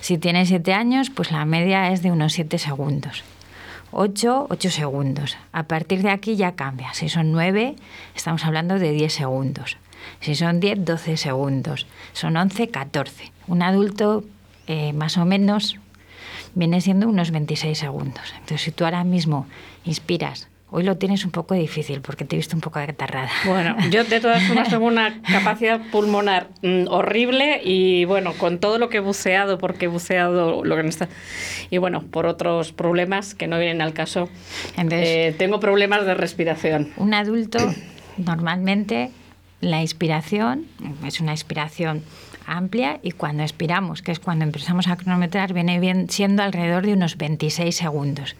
Si 0.00 0.18
tiene 0.18 0.46
7 0.46 0.72
años, 0.72 1.10
pues 1.10 1.30
la 1.30 1.44
media 1.44 1.92
es 1.92 2.02
de 2.02 2.10
unos 2.10 2.32
7 2.32 2.58
segundos. 2.58 3.22
8, 3.92 4.46
8 4.48 4.70
segundos. 4.70 5.36
A 5.52 5.64
partir 5.64 6.02
de 6.02 6.10
aquí 6.10 6.36
ya 6.36 6.52
cambia. 6.52 6.94
Si 6.94 7.08
son 7.08 7.32
9, 7.32 7.76
estamos 8.14 8.44
hablando 8.44 8.78
de 8.78 8.92
10 8.92 9.12
segundos. 9.12 9.76
Si 10.20 10.34
son 10.34 10.60
10, 10.60 10.84
12 10.84 11.16
segundos. 11.16 11.86
Son 12.12 12.36
11, 12.36 12.68
14. 12.68 13.32
Un 13.48 13.62
adulto 13.62 14.24
eh, 14.66 14.92
más 14.92 15.16
o 15.18 15.24
menos 15.24 15.76
viene 16.54 16.80
siendo 16.80 17.08
unos 17.08 17.30
26 17.30 17.76
segundos. 17.78 18.32
Entonces, 18.34 18.62
si 18.62 18.72
tú 18.72 18.84
ahora 18.84 19.04
mismo 19.04 19.46
inspiras 19.84 20.49
Hoy 20.72 20.84
lo 20.84 20.96
tienes 20.96 21.24
un 21.24 21.32
poco 21.32 21.54
difícil 21.54 22.00
porque 22.00 22.24
te 22.24 22.36
he 22.36 22.38
visto 22.38 22.54
un 22.56 22.60
poco 22.60 22.78
atarrada. 22.78 23.28
Bueno, 23.44 23.76
yo 23.90 24.04
de 24.04 24.20
todas 24.20 24.42
formas 24.44 24.68
tengo 24.68 24.86
una 24.86 25.20
capacidad 25.22 25.80
pulmonar 25.90 26.48
mm, 26.62 26.86
horrible 26.88 27.60
y 27.64 28.04
bueno, 28.04 28.34
con 28.34 28.58
todo 28.58 28.78
lo 28.78 28.88
que 28.88 28.98
he 28.98 29.00
buceado, 29.00 29.58
porque 29.58 29.86
he 29.86 29.88
buceado 29.88 30.64
lo 30.64 30.76
que 30.76 30.82
no 30.84 30.88
está. 30.88 31.08
Y 31.70 31.78
bueno, 31.78 32.02
por 32.02 32.26
otros 32.26 32.72
problemas 32.72 33.34
que 33.34 33.48
no 33.48 33.58
vienen 33.58 33.82
al 33.82 33.92
caso, 33.92 34.28
eh, 34.76 35.34
tengo 35.38 35.58
problemas 35.58 36.06
de 36.06 36.14
respiración. 36.14 36.92
Un 36.96 37.14
adulto, 37.14 37.58
normalmente, 38.16 39.10
la 39.60 39.80
inspiración 39.82 40.66
es 41.04 41.20
una 41.20 41.32
inspiración 41.32 42.04
amplia 42.46 43.00
y 43.02 43.12
cuando 43.12 43.42
expiramos, 43.42 44.02
que 44.02 44.12
es 44.12 44.20
cuando 44.20 44.44
empezamos 44.44 44.88
a 44.88 44.96
cronometrar, 44.96 45.52
viene 45.52 45.80
bien 45.80 46.08
siendo 46.10 46.42
alrededor 46.42 46.86
de 46.86 46.92
unos 46.92 47.16
26 47.16 47.74
segundos. 47.74 48.36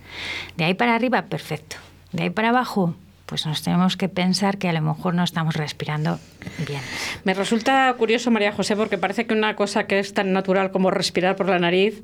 De 0.57 0.65
ahí 0.65 0.75
para 0.75 0.95
arriba, 0.95 1.23
perfecto. 1.23 1.77
De 2.13 2.25
ahí 2.25 2.31
para 2.31 2.51
abajo, 2.51 2.95
pues 3.31 3.47
nos 3.47 3.63
tenemos 3.63 3.97
que 3.97 4.09
pensar 4.09 4.59
que 4.59 4.69
a 4.69 4.73
lo 4.73 4.83
mejor 4.83 5.15
no 5.15 5.23
estamos 5.23 5.55
respirando 5.55 6.19
bien. 6.67 6.81
Me 7.23 7.33
resulta 7.33 7.95
curioso, 7.97 8.33
María 8.33 8.51
José, 8.51 8.75
porque 8.75 8.99
parece 8.99 9.25
que 9.25 9.35
una 9.35 9.55
cosa 9.55 9.85
que 9.85 10.01
es 10.01 10.13
tan 10.15 10.33
natural 10.33 10.73
como 10.73 10.91
respirar 10.91 11.37
por 11.37 11.49
la 11.49 11.61
nariz 11.61 12.03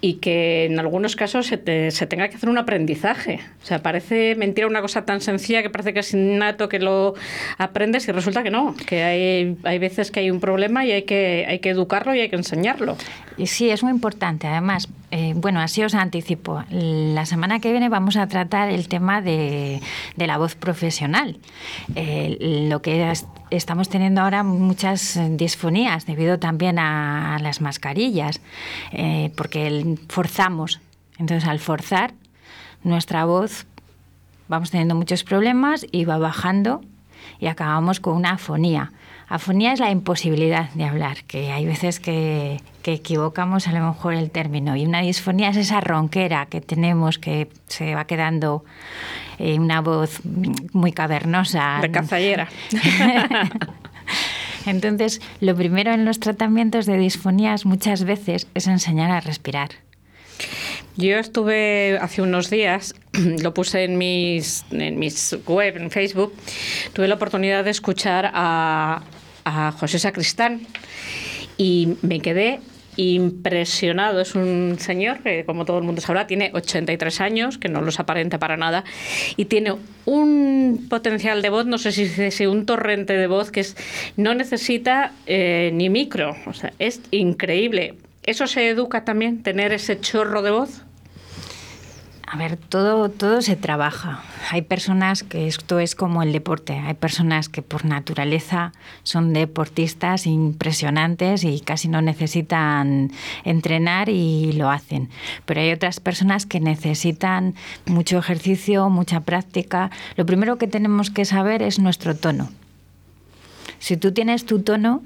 y 0.00 0.14
que 0.14 0.64
en 0.64 0.80
algunos 0.80 1.14
casos 1.14 1.46
se, 1.46 1.58
tenga 1.58 2.28
que 2.28 2.34
hacer 2.34 2.48
un 2.48 2.58
aprendizaje. 2.58 3.38
O 3.62 3.66
sea, 3.66 3.84
parece 3.84 4.34
mentira 4.34 4.66
una 4.66 4.80
cosa 4.80 5.04
tan 5.04 5.20
sencilla 5.20 5.62
que 5.62 5.70
parece 5.70 5.94
que 5.94 6.00
es 6.00 6.12
innato 6.12 6.68
que 6.68 6.80
lo 6.80 7.14
aprendes 7.56 8.08
y 8.08 8.12
resulta 8.12 8.42
que 8.42 8.50
no, 8.50 8.74
que 8.74 9.04
hay, 9.04 9.56
hay 9.62 9.78
veces 9.78 10.10
que 10.10 10.20
hay 10.20 10.30
un 10.32 10.40
problema 10.40 10.84
y 10.84 10.90
hay 10.90 11.02
que, 11.02 11.46
hay 11.48 11.60
que 11.60 11.70
educarlo 11.70 12.16
y 12.16 12.20
hay 12.20 12.28
que 12.28 12.36
enseñarlo. 12.36 12.96
Y 13.36 13.46
sí, 13.48 13.70
es 13.70 13.82
muy 13.82 13.92
importante. 13.92 14.46
Además, 14.46 14.88
eh, 15.10 15.32
bueno, 15.36 15.60
así 15.60 15.82
os 15.82 15.94
anticipo. 15.94 16.62
La 16.70 17.26
semana 17.26 17.60
que 17.60 17.70
viene 17.70 17.88
vamos 17.88 18.16
a 18.16 18.26
tratar 18.28 18.70
el 18.70 18.88
tema 18.88 19.20
de, 19.20 19.80
la 20.16 20.38
voz 20.38 20.54
profesional. 20.54 21.38
Eh, 21.96 22.66
lo 22.68 22.80
que 22.80 23.12
estamos 23.50 23.88
teniendo 23.88 24.20
ahora 24.20 24.42
muchas 24.42 25.18
disfonías 25.30 26.06
debido 26.06 26.38
también 26.38 26.78
a, 26.78 27.38
las 27.40 27.60
mascarillas, 27.60 28.40
eh, 28.92 29.32
porque 29.36 29.96
forzamos. 30.08 30.80
Entonces, 31.18 31.48
al 31.48 31.58
forzar, 31.58 32.14
nuestra 32.82 33.24
voz 33.24 33.66
vamos 34.48 34.70
teniendo 34.70 34.94
muchos 34.94 35.24
problemas 35.24 35.86
y 35.90 36.04
va 36.04 36.18
bajando 36.18 36.82
y 37.40 37.46
acabamos 37.46 38.00
con 38.00 38.14
una 38.14 38.32
afonía. 38.32 38.92
Afonía 39.34 39.72
es 39.72 39.80
la 39.80 39.90
imposibilidad 39.90 40.70
de 40.74 40.84
hablar, 40.84 41.24
que 41.24 41.50
hay 41.50 41.66
veces 41.66 41.98
que, 41.98 42.60
equivocamos 42.84 43.66
a 43.66 43.72
lo 43.72 43.84
mejor 43.84 44.14
el 44.14 44.30
término. 44.30 44.76
Y 44.76 44.86
una 44.86 45.00
disfonía 45.00 45.48
es 45.48 45.56
esa 45.56 45.80
ronquera 45.80 46.46
que 46.46 46.60
tenemos 46.60 47.18
que 47.18 47.48
se 47.66 47.96
va 47.96 48.04
quedando 48.04 48.64
en 49.40 49.62
una 49.62 49.80
voz 49.80 50.20
muy 50.72 50.92
cavernosa. 50.92 51.80
De 51.82 51.90
cazallera. 51.90 52.46
Entonces, 54.66 55.20
lo 55.40 55.56
primero 55.56 55.92
en 55.92 56.04
los 56.04 56.20
tratamientos 56.20 56.86
de 56.86 56.96
disfonías 56.96 57.66
muchas 57.66 58.04
veces 58.04 58.46
es 58.54 58.68
enseñar 58.68 59.10
a 59.10 59.18
respirar. 59.18 59.70
Yo 60.96 61.16
estuve 61.16 61.98
hace 62.00 62.22
unos 62.22 62.50
días, 62.50 62.94
lo 63.42 63.52
puse 63.52 63.82
en 63.82 63.98
mis, 63.98 64.64
en 64.70 64.96
mis 65.00 65.36
web, 65.44 65.76
en 65.76 65.90
Facebook, 65.90 66.32
tuve 66.92 67.08
la 67.08 67.16
oportunidad 67.16 67.64
de 67.64 67.70
escuchar 67.70 68.30
a, 68.32 69.02
a 69.44 69.72
José 69.72 69.98
Sacristán 69.98 70.66
y 71.56 71.96
me 72.02 72.20
quedé 72.20 72.60
impresionado. 72.96 74.20
Es 74.20 74.34
un 74.34 74.76
señor 74.78 75.18
que, 75.20 75.44
como 75.44 75.64
todo 75.64 75.78
el 75.78 75.84
mundo 75.84 76.00
sabrá, 76.00 76.26
tiene 76.26 76.50
83 76.54 77.20
años, 77.20 77.58
que 77.58 77.68
no 77.68 77.80
los 77.80 78.00
aparenta 78.00 78.38
para 78.38 78.56
nada, 78.56 78.84
y 79.36 79.46
tiene 79.46 79.74
un 80.04 80.86
potencial 80.88 81.42
de 81.42 81.48
voz, 81.48 81.66
no 81.66 81.78
sé 81.78 81.92
si 81.92 82.02
es 82.02 82.40
un 82.40 82.66
torrente 82.66 83.16
de 83.16 83.26
voz 83.26 83.50
que 83.50 83.60
es, 83.60 83.76
no 84.16 84.34
necesita 84.34 85.12
eh, 85.26 85.70
ni 85.74 85.88
micro. 85.88 86.36
O 86.46 86.52
sea, 86.52 86.72
es 86.78 87.00
increíble. 87.10 87.94
¿Eso 88.22 88.46
se 88.46 88.68
educa 88.68 89.04
también, 89.04 89.42
tener 89.42 89.72
ese 89.72 90.00
chorro 90.00 90.42
de 90.42 90.50
voz? 90.50 90.82
A 92.34 92.36
ver, 92.36 92.56
todo, 92.56 93.10
todo 93.10 93.42
se 93.42 93.54
trabaja. 93.54 94.20
Hay 94.50 94.62
personas 94.62 95.22
que 95.22 95.46
esto 95.46 95.78
es 95.78 95.94
como 95.94 96.20
el 96.24 96.32
deporte. 96.32 96.72
Hay 96.72 96.94
personas 96.94 97.48
que 97.48 97.62
por 97.62 97.84
naturaleza 97.84 98.72
son 99.04 99.32
deportistas 99.32 100.26
impresionantes 100.26 101.44
y 101.44 101.60
casi 101.60 101.86
no 101.86 102.02
necesitan 102.02 103.12
entrenar 103.44 104.08
y 104.08 104.50
lo 104.54 104.68
hacen. 104.68 105.10
Pero 105.46 105.60
hay 105.60 105.70
otras 105.70 106.00
personas 106.00 106.44
que 106.44 106.58
necesitan 106.58 107.54
mucho 107.86 108.18
ejercicio, 108.18 108.90
mucha 108.90 109.20
práctica. 109.20 109.92
Lo 110.16 110.26
primero 110.26 110.58
que 110.58 110.66
tenemos 110.66 111.10
que 111.10 111.24
saber 111.24 111.62
es 111.62 111.78
nuestro 111.78 112.16
tono. 112.16 112.50
Si 113.78 113.96
tú 113.96 114.10
tienes 114.10 114.44
tu 114.44 114.60
tono, 114.60 115.04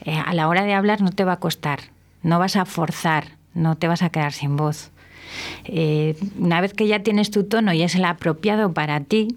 eh, 0.00 0.18
a 0.18 0.32
la 0.32 0.48
hora 0.48 0.62
de 0.62 0.72
hablar 0.72 1.02
no 1.02 1.12
te 1.12 1.24
va 1.24 1.34
a 1.34 1.40
costar 1.40 1.80
no 2.22 2.38
vas 2.38 2.56
a 2.56 2.64
forzar, 2.64 3.36
no 3.54 3.76
te 3.76 3.88
vas 3.88 4.02
a 4.02 4.10
quedar 4.10 4.32
sin 4.32 4.56
voz. 4.56 4.90
Eh, 5.64 6.16
una 6.38 6.60
vez 6.60 6.74
que 6.74 6.86
ya 6.86 7.00
tienes 7.00 7.30
tu 7.30 7.44
tono 7.44 7.72
y 7.72 7.82
es 7.82 7.94
el 7.94 8.04
apropiado 8.04 8.72
para 8.72 9.00
ti, 9.00 9.36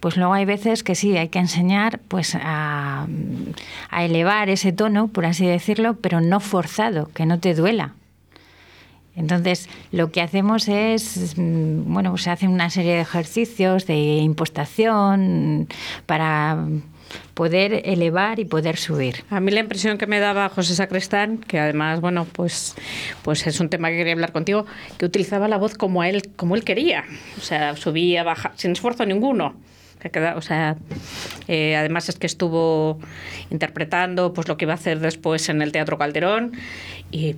pues 0.00 0.16
luego 0.16 0.32
hay 0.32 0.44
veces 0.44 0.82
que 0.82 0.94
sí, 0.94 1.16
hay 1.16 1.28
que 1.28 1.38
enseñar 1.38 2.00
pues 2.08 2.34
a, 2.34 3.06
a, 3.90 4.04
elevar 4.04 4.48
ese 4.48 4.72
tono, 4.72 5.08
por 5.08 5.26
así 5.26 5.46
decirlo, 5.46 5.94
pero 5.94 6.20
no 6.20 6.40
forzado, 6.40 7.10
que 7.14 7.26
no 7.26 7.38
te 7.40 7.54
duela. 7.54 7.94
Entonces, 9.16 9.68
lo 9.90 10.12
que 10.12 10.20
hacemos 10.20 10.68
es, 10.68 11.34
bueno, 11.36 12.10
pues 12.10 12.22
se 12.22 12.30
hacen 12.30 12.50
una 12.50 12.70
serie 12.70 12.94
de 12.94 13.00
ejercicios 13.00 13.84
de 13.86 13.96
impostación 13.96 15.66
para 16.06 16.56
poder 17.34 17.82
elevar 17.84 18.38
y 18.40 18.44
poder 18.44 18.76
subir. 18.76 19.24
A 19.30 19.40
mí 19.40 19.50
la 19.50 19.60
impresión 19.60 19.98
que 19.98 20.06
me 20.06 20.20
daba 20.20 20.48
José 20.48 20.74
Sacristán, 20.74 21.38
que 21.38 21.58
además, 21.58 22.00
bueno, 22.00 22.26
pues, 22.30 22.74
pues 23.22 23.46
es 23.46 23.60
un 23.60 23.68
tema 23.68 23.88
que 23.90 23.96
quería 23.96 24.12
hablar 24.12 24.32
contigo, 24.32 24.66
que 24.98 25.06
utilizaba 25.06 25.48
la 25.48 25.56
voz 25.56 25.74
como 25.74 26.04
él, 26.04 26.30
como 26.36 26.56
él 26.56 26.64
quería. 26.64 27.04
O 27.38 27.40
sea, 27.40 27.76
subía, 27.76 28.22
baja, 28.22 28.52
sin 28.56 28.72
esfuerzo 28.72 29.06
ninguno. 29.06 29.54
O 30.36 30.42
sea, 30.42 30.76
eh, 31.48 31.76
además 31.76 32.08
es 32.08 32.18
que 32.18 32.26
estuvo 32.26 33.00
interpretando 33.50 34.32
pues 34.32 34.46
lo 34.46 34.56
que 34.56 34.64
iba 34.64 34.72
a 34.72 34.76
hacer 34.76 35.00
después 35.00 35.48
en 35.48 35.60
el 35.60 35.72
Teatro 35.72 35.98
Calderón 35.98 36.52
y 37.10 37.34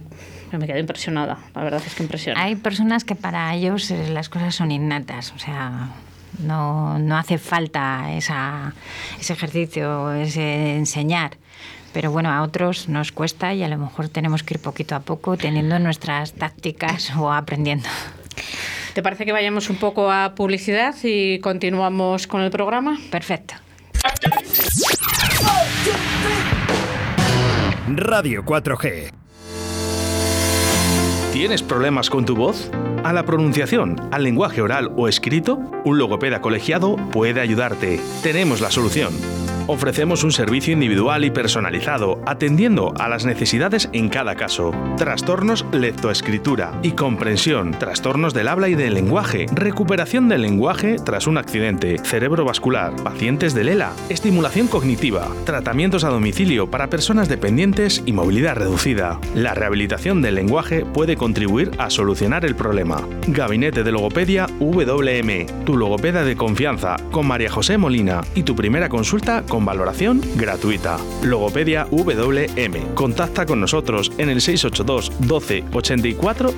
me 0.52 0.66
quedé 0.66 0.80
impresionada. 0.80 1.38
La 1.54 1.64
verdad 1.64 1.82
es 1.84 1.94
que 1.94 2.02
impresiona. 2.02 2.42
Hay 2.42 2.56
personas 2.56 3.04
que 3.04 3.14
para 3.14 3.54
ellos 3.54 3.90
eh, 3.90 4.10
las 4.10 4.28
cosas 4.28 4.54
son 4.54 4.72
innatas. 4.72 5.32
O 5.32 5.38
sea, 5.38 5.88
no, 6.40 6.98
no 6.98 7.16
hace 7.16 7.38
falta 7.38 8.12
esa, 8.12 8.74
ese 9.18 9.32
ejercicio, 9.32 10.12
ese 10.12 10.76
enseñar. 10.76 11.36
Pero 11.92 12.12
bueno, 12.12 12.30
a 12.30 12.42
otros 12.42 12.88
nos 12.88 13.12
cuesta 13.12 13.52
y 13.52 13.62
a 13.62 13.68
lo 13.68 13.76
mejor 13.76 14.08
tenemos 14.08 14.42
que 14.42 14.54
ir 14.54 14.60
poquito 14.60 14.94
a 14.94 15.00
poco 15.00 15.36
teniendo 15.36 15.78
nuestras 15.78 16.32
tácticas 16.34 17.14
o 17.16 17.32
aprendiendo. 17.32 17.88
¿Te 18.94 19.02
parece 19.02 19.24
que 19.24 19.32
vayamos 19.32 19.70
un 19.70 19.76
poco 19.76 20.10
a 20.10 20.34
publicidad 20.34 20.94
y 21.02 21.38
continuamos 21.40 22.26
con 22.26 22.42
el 22.42 22.50
programa? 22.50 22.98
Perfecto. 23.10 23.54
Radio 27.88 28.44
4G. 28.44 29.19
¿Tienes 31.40 31.62
problemas 31.62 32.10
con 32.10 32.26
tu 32.26 32.36
voz? 32.36 32.70
¿A 33.02 33.14
la 33.14 33.24
pronunciación, 33.24 33.96
al 34.12 34.24
lenguaje 34.24 34.60
oral 34.60 34.92
o 34.98 35.08
escrito? 35.08 35.58
Un 35.86 35.96
logopeda 35.96 36.42
colegiado 36.42 36.96
puede 36.96 37.40
ayudarte. 37.40 37.98
Tenemos 38.22 38.60
la 38.60 38.70
solución. 38.70 39.14
Ofrecemos 39.72 40.24
un 40.24 40.32
servicio 40.32 40.72
individual 40.72 41.24
y 41.24 41.30
personalizado, 41.30 42.20
atendiendo 42.26 42.92
a 42.98 43.08
las 43.08 43.24
necesidades 43.24 43.88
en 43.92 44.08
cada 44.08 44.34
caso. 44.34 44.72
Trastornos 44.96 45.64
lectoescritura 45.70 46.76
y 46.82 46.90
comprensión, 46.90 47.70
trastornos 47.78 48.34
del 48.34 48.48
habla 48.48 48.68
y 48.68 48.74
del 48.74 48.94
lenguaje, 48.94 49.46
recuperación 49.52 50.28
del 50.28 50.42
lenguaje 50.42 50.96
tras 50.96 51.28
un 51.28 51.38
accidente, 51.38 51.98
cerebrovascular, 51.98 52.96
pacientes 53.04 53.54
de 53.54 53.62
Lela, 53.62 53.92
estimulación 54.08 54.66
cognitiva, 54.66 55.28
tratamientos 55.44 56.02
a 56.02 56.08
domicilio 56.08 56.68
para 56.68 56.90
personas 56.90 57.28
dependientes 57.28 58.02
y 58.04 58.12
movilidad 58.12 58.56
reducida. 58.56 59.20
La 59.36 59.54
rehabilitación 59.54 60.20
del 60.20 60.34
lenguaje 60.34 60.84
puede 60.84 61.16
contribuir 61.16 61.70
a 61.78 61.90
solucionar 61.90 62.44
el 62.44 62.56
problema. 62.56 63.06
Gabinete 63.28 63.84
de 63.84 63.92
Logopedia 63.92 64.48
WM, 64.58 65.46
tu 65.64 65.76
logopeda 65.76 66.24
de 66.24 66.34
confianza, 66.34 66.96
con 67.12 67.28
María 67.28 67.52
José 67.52 67.78
Molina 67.78 68.22
y 68.34 68.42
tu 68.42 68.56
primera 68.56 68.88
consulta 68.88 69.44
con 69.48 69.59
con 69.60 69.66
valoración 69.66 70.22
gratuita. 70.36 70.96
Logopedia 71.22 71.86
WM. 71.90 72.94
Contacta 72.94 73.44
con 73.44 73.60
nosotros 73.60 74.10
en 74.16 74.30
el 74.30 74.40
682 74.40 75.12
12 75.20 75.64
84 75.72 76.54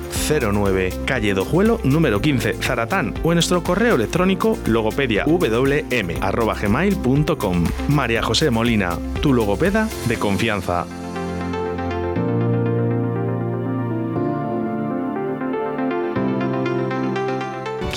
09, 0.53 0.93
calle 1.05 1.33
Dojuelo 1.33 1.81
número 1.83 2.21
15, 2.21 2.53
Zaratán 2.61 3.13
o 3.23 3.33
en 3.33 3.35
nuestro 3.35 3.61
correo 3.61 3.95
electrónico 3.95 4.57
logopediawm@gmail.com. 4.65 7.65
María 7.89 8.23
José 8.23 8.49
Molina, 8.49 8.97
tu 9.21 9.33
logopeda 9.33 9.89
de 10.07 10.17
confianza. 10.17 10.85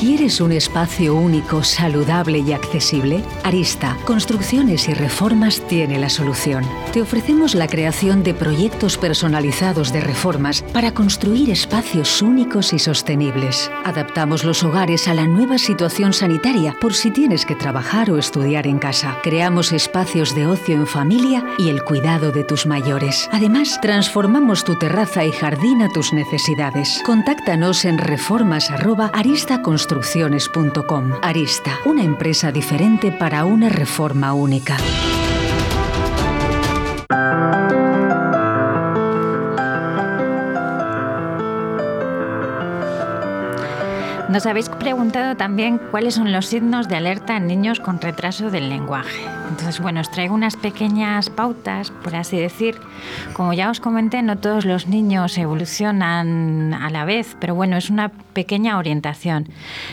¿Quieres 0.06 0.40
un 0.40 0.52
espacio 0.52 1.16
único, 1.16 1.64
saludable 1.64 2.38
y 2.38 2.52
accesible? 2.52 3.24
Arista, 3.42 3.96
Construcciones 4.04 4.88
y 4.88 4.94
Reformas 4.94 5.60
tiene 5.66 5.98
la 5.98 6.08
solución. 6.08 6.64
Te 6.92 7.02
ofrecemos 7.02 7.56
la 7.56 7.66
creación 7.66 8.22
de 8.22 8.32
proyectos 8.32 8.98
personalizados 8.98 9.92
de 9.92 10.00
reformas 10.00 10.62
para 10.72 10.94
construir 10.94 11.50
espacios 11.50 12.22
únicos 12.22 12.72
y 12.72 12.78
sostenibles. 12.78 13.68
Adaptamos 13.84 14.44
los 14.44 14.62
hogares 14.62 15.08
a 15.08 15.14
la 15.14 15.26
nueva 15.26 15.58
situación 15.58 16.12
sanitaria 16.12 16.76
por 16.80 16.94
si 16.94 17.10
tienes 17.10 17.44
que 17.44 17.56
trabajar 17.56 18.08
o 18.12 18.16
estudiar 18.16 18.68
en 18.68 18.78
casa. 18.78 19.18
Creamos 19.24 19.72
espacios 19.72 20.36
de 20.36 20.46
ocio 20.46 20.76
en 20.76 20.86
familia 20.86 21.44
y 21.58 21.68
el 21.68 21.82
cuidado 21.82 22.30
de 22.30 22.44
tus 22.44 22.64
mayores. 22.64 23.28
Además, 23.32 23.80
transformamos 23.82 24.62
tu 24.62 24.76
terraza 24.78 25.24
y 25.24 25.32
jardín 25.32 25.82
a 25.82 25.88
tus 25.88 26.12
necesidades. 26.12 27.02
Contáctanos 27.04 27.84
en 27.84 27.98
reformas@aristaconstrucciones 27.98 29.95
Arista, 31.22 31.78
una 31.84 32.02
empresa 32.02 32.52
diferente 32.52 33.12
para 33.12 33.44
una 33.44 33.68
reforma 33.68 34.34
única. 34.34 34.76
Nos 44.28 44.44
habéis 44.44 44.68
preguntado 44.68 45.36
también 45.36 45.78
cuáles 45.90 46.14
son 46.14 46.30
los 46.30 46.46
signos 46.46 46.88
de 46.88 46.96
alerta 46.96 47.36
en 47.36 47.46
niños 47.46 47.80
con 47.80 48.00
retraso 48.00 48.50
del 48.50 48.68
lenguaje. 48.68 49.24
Entonces, 49.48 49.80
bueno, 49.80 50.00
os 50.00 50.10
traigo 50.10 50.34
unas 50.34 50.56
pequeñas 50.56 51.30
pautas, 51.30 51.90
por 51.90 52.16
así 52.16 52.36
decir. 52.36 52.76
Como 53.32 53.52
ya 53.52 53.70
os 53.70 53.80
comenté, 53.80 54.22
no 54.22 54.38
todos 54.38 54.64
los 54.64 54.88
niños 54.88 55.38
evolucionan 55.38 56.74
a 56.74 56.90
la 56.90 57.04
vez, 57.04 57.36
pero 57.40 57.54
bueno, 57.54 57.76
es 57.76 57.90
una 57.90 58.08
pequeña 58.08 58.76
orientación. 58.76 59.48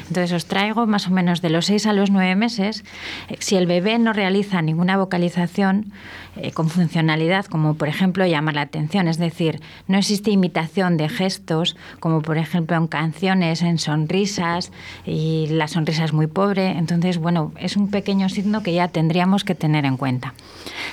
Entonces, 0.07 0.31
os 0.33 0.45
traigo 0.47 0.87
más 0.87 1.07
o 1.07 1.11
menos 1.11 1.41
de 1.41 1.49
los 1.49 1.67
6 1.67 1.85
a 1.85 1.93
los 1.93 2.09
9 2.09 2.35
meses. 2.35 2.83
Eh, 3.29 3.37
si 3.39 3.55
el 3.55 3.67
bebé 3.67 3.99
no 3.99 4.11
realiza 4.11 4.61
ninguna 4.61 4.97
vocalización 4.97 5.93
eh, 6.35 6.51
con 6.51 6.69
funcionalidad, 6.69 7.45
como 7.45 7.75
por 7.75 7.87
ejemplo 7.87 8.25
llamar 8.25 8.55
la 8.55 8.61
atención, 8.61 9.07
es 9.07 9.17
decir, 9.17 9.61
no 9.87 9.97
existe 9.99 10.31
imitación 10.31 10.97
de 10.97 11.07
gestos, 11.07 11.75
como 11.99 12.21
por 12.21 12.37
ejemplo 12.37 12.75
en 12.75 12.87
canciones, 12.87 13.61
en 13.61 13.77
sonrisas, 13.77 14.71
y 15.05 15.47
la 15.51 15.67
sonrisa 15.67 16.05
es 16.05 16.13
muy 16.13 16.27
pobre. 16.27 16.71
Entonces, 16.71 17.19
bueno, 17.19 17.51
es 17.59 17.77
un 17.77 17.91
pequeño 17.91 18.29
signo 18.29 18.63
que 18.63 18.73
ya 18.73 18.87
tendríamos 18.87 19.42
que 19.43 19.55
tener 19.55 19.85
en 19.85 19.97
cuenta. 19.97 20.33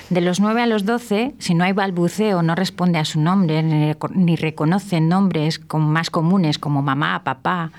De 0.08 0.20
los 0.20 0.40
9 0.40 0.62
a 0.62 0.66
los 0.66 0.84
12, 0.84 1.34
si 1.38 1.54
no 1.54 1.64
hay 1.64 1.72
balbuceo, 1.72 2.42
no 2.42 2.54
responde 2.54 2.98
a 2.98 3.04
su 3.04 3.20
nombre, 3.20 3.62
ni, 3.62 4.36
reconoce 4.36 5.00
nombres 5.00 5.60
más 5.72 6.10
comunes 6.10 6.58
como 6.58 6.82
mamá, 6.82 7.22
papá, 7.22 7.70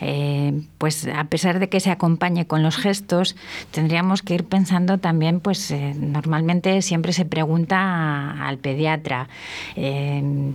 eh, 0.00 0.60
pues 0.78 1.06
a 1.06 1.24
pesar 1.24 1.58
de 1.58 1.68
que 1.68 1.80
se 1.80 1.90
acompañe 1.90 2.46
con 2.46 2.62
los 2.62 2.76
gestos, 2.76 3.36
tendríamos 3.70 4.22
que 4.22 4.34
ir 4.34 4.44
pensando 4.44 4.98
también, 4.98 5.40
pues 5.40 5.70
eh, 5.70 5.94
normalmente 5.98 6.82
siempre 6.82 7.12
se 7.12 7.24
pregunta 7.24 8.44
al 8.46 8.58
pediatra. 8.58 9.28
Eh, 9.76 10.52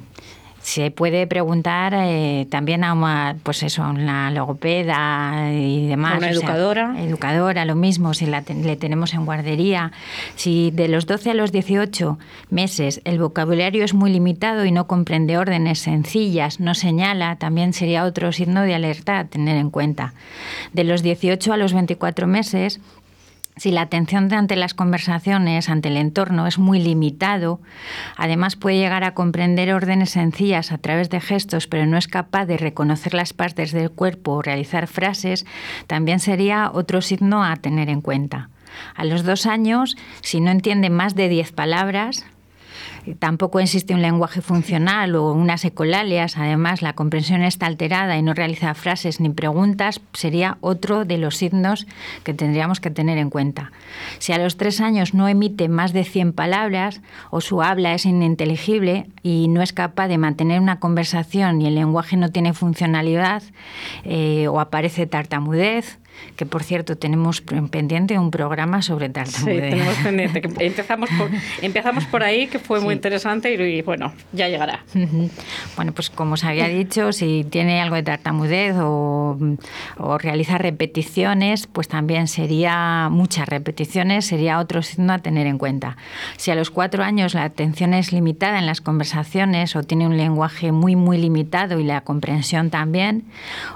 se 0.61 0.91
puede 0.91 1.27
preguntar 1.27 1.93
eh, 1.95 2.47
también 2.49 2.83
a 2.83 2.93
una, 2.93 3.35
pues 3.43 3.63
eso, 3.63 3.83
una 3.83 4.29
logopeda 4.31 5.51
y 5.51 5.87
demás. 5.87 6.17
Una 6.17 6.29
educadora. 6.29 6.95
educadora, 6.99 7.65
lo 7.65 7.75
mismo, 7.75 8.13
si 8.13 8.25
la 8.25 8.41
le 8.41 8.75
tenemos 8.75 9.13
en 9.13 9.25
guardería. 9.25 9.91
Si 10.35 10.71
de 10.71 10.87
los 10.87 11.05
12 11.07 11.31
a 11.31 11.33
los 11.33 11.51
18 11.51 12.17
meses 12.50 13.01
el 13.05 13.19
vocabulario 13.19 13.83
es 13.83 13.93
muy 13.93 14.11
limitado 14.11 14.65
y 14.65 14.71
no 14.71 14.87
comprende 14.87 15.37
órdenes 15.37 15.79
sencillas, 15.79 16.59
no 16.59 16.75
señala, 16.75 17.37
también 17.37 17.74
sería 17.74 18.05
otro 18.05 18.31
signo 18.31 18.61
de 18.61 18.75
alerta 18.75 19.19
a 19.19 19.25
tener 19.25 19.57
en 19.57 19.71
cuenta. 19.71 20.13
De 20.74 20.83
los 20.83 21.01
18 21.01 21.53
a 21.53 21.57
los 21.57 21.74
24 21.74 22.27
meses 22.27 22.79
si 23.57 23.72
la 23.72 23.81
atención 23.81 24.31
ante 24.33 24.55
las 24.55 24.74
conversaciones, 24.74 25.70
ante 25.70 25.90
el 25.90 25.98
entorno, 25.98 26.48
es 26.48 26.57
muy 26.57 26.81
limitado, 26.81 27.59
además 28.16 28.55
puede 28.55 28.77
llegar 28.77 29.03
a 29.03 29.14
comprender 29.14 29.74
órdenes 29.74 30.11
sencillas 30.11 30.72
a 30.72 30.77
través 30.77 31.09
de 31.09 31.22
gestos, 31.22 31.68
pero 31.68 31.85
no 31.85 31.98
es 31.98 32.07
capaz 32.07 32.46
de 32.46 32.57
reconocer 32.57 33.14
las 33.14 33.33
partes 33.33 33.72
del 33.72 33.92
cuerpo 33.92 34.33
o 34.33 34.42
realizar 34.42 34.87
frases, 34.87 35.46
también 35.87 36.20
sería 36.20 36.72
otro 36.74 37.01
signo 37.01 37.44
a 37.44 37.55
tener 37.57 37.90
en 37.90 38.01
cuenta. 38.01 38.50
A 38.96 39.03
los 39.03 39.24
dos 39.24 39.46
años, 39.46 39.98
si 40.22 40.40
no 40.40 40.50
entiende 40.50 40.90
más 40.90 41.16
de 41.16 41.29
diez 41.29 41.51
palabras, 41.51 42.25
Tampoco 43.20 43.59
existe 43.59 43.94
un 43.94 44.01
lenguaje 44.01 44.42
funcional 44.42 45.16
o 45.16 45.31
unas 45.31 45.66
ecolalias. 45.66 46.37
Además, 46.37 46.81
la 46.81 46.94
comprensión 46.94 47.42
está 47.42 47.66
alterada 47.66 48.18
y 48.18 48.22
no 48.22 48.33
realiza 48.33 48.74
frases 48.75 49.20
ni 49.20 49.29
preguntas. 49.29 50.01
Sería 50.14 50.57
otro 50.61 51.03
de 51.05 51.18
los 51.18 51.37
signos 51.37 51.87
que 52.24 52.33
tendríamos 52.33 52.79
que 52.79 52.92
tener 52.92 53.18
en 53.18 53.29
cuenta. 53.29 53.72
Si 54.20 54.33
a 54.33 54.37
los 54.37 54.57
tres 54.57 54.81
años 54.81 55.14
no 55.14 55.27
emite 55.27 55.68
más 55.68 55.94
de 55.94 56.03
100 56.03 56.33
palabras 56.33 57.01
o 57.31 57.42
su 57.42 57.61
habla 57.61 57.94
es 57.94 58.05
ininteligible 58.05 59.07
y 59.24 59.48
no 59.48 59.61
es 59.61 59.74
capaz 59.74 60.07
de 60.07 60.18
mantener 60.18 60.59
una 60.59 60.79
conversación 60.79 61.61
y 61.61 61.68
el 61.68 61.75
lenguaje 61.75 62.18
no 62.18 62.29
tiene 62.29 62.53
funcionalidad 62.53 63.44
eh, 64.03 64.48
o 64.48 64.59
aparece 64.59 65.07
tartamudez, 65.07 65.98
que 66.35 66.45
por 66.45 66.63
cierto 66.63 66.97
tenemos 66.97 67.41
pendiente 67.41 68.17
un 68.17 68.31
programa 68.31 68.81
sobre 68.81 69.09
tartamudez. 69.09 69.63
Sí, 69.63 69.69
tenemos 69.69 69.95
pendiente. 69.95 70.41
Empezamos 70.59 71.09
por, 71.17 71.29
empezamos 71.61 72.05
por 72.05 72.24
ahí, 72.24 72.47
que 72.47 72.59
fue 72.59 72.79
muy 72.79 72.93
interesante 72.93 73.53
y, 73.53 73.81
bueno, 73.81 74.13
ya 74.31 74.47
llegará. 74.47 74.83
Bueno, 75.75 75.91
pues 75.91 76.09
como 76.09 76.33
os 76.33 76.43
había 76.43 76.67
dicho, 76.67 77.11
si 77.11 77.45
tiene 77.50 77.81
algo 77.81 77.95
de 77.95 78.03
tartamudez 78.03 78.75
o, 78.79 79.37
o 79.97 80.17
realiza 80.17 80.57
repeticiones, 80.57 81.67
pues 81.67 81.87
también 81.87 82.27
sería 82.27 83.09
muchas 83.11 83.47
repeticiones, 83.47 84.25
sería 84.25 84.59
otro 84.59 84.81
signo 84.81 85.13
a 85.13 85.19
tener 85.19 85.47
en 85.47 85.57
cuenta. 85.57 85.97
Si 86.37 86.51
a 86.51 86.55
los 86.55 86.71
cuatro 86.71 87.03
años 87.03 87.33
la 87.33 87.43
atención 87.43 87.93
es 87.93 88.11
limitada 88.11 88.59
en 88.59 88.65
las 88.65 88.81
conversaciones 88.81 89.75
o 89.75 89.83
tiene 89.83 90.07
un 90.07 90.17
lenguaje 90.17 90.71
muy, 90.71 90.95
muy 90.95 91.17
limitado 91.17 91.79
y 91.79 91.83
la 91.83 92.01
comprensión 92.01 92.69
también, 92.69 93.25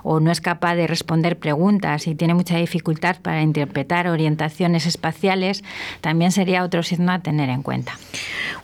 o 0.04 0.20
no 0.20 0.32
es 0.32 0.42
capaz 0.42 0.76
de 0.76 0.88
responder 0.88 1.38
preguntas 1.38 2.08
y 2.08 2.16
tiene 2.16 2.25
mucha 2.34 2.58
dificultad 2.58 3.18
para 3.22 3.42
interpretar 3.42 4.08
orientaciones 4.08 4.86
espaciales, 4.86 5.64
también 6.02 6.32
sería 6.32 6.64
otro 6.64 6.84
signo 6.84 7.12
a 7.12 7.20
tener 7.20 7.50
en 7.50 7.62
cuenta. 7.62 7.98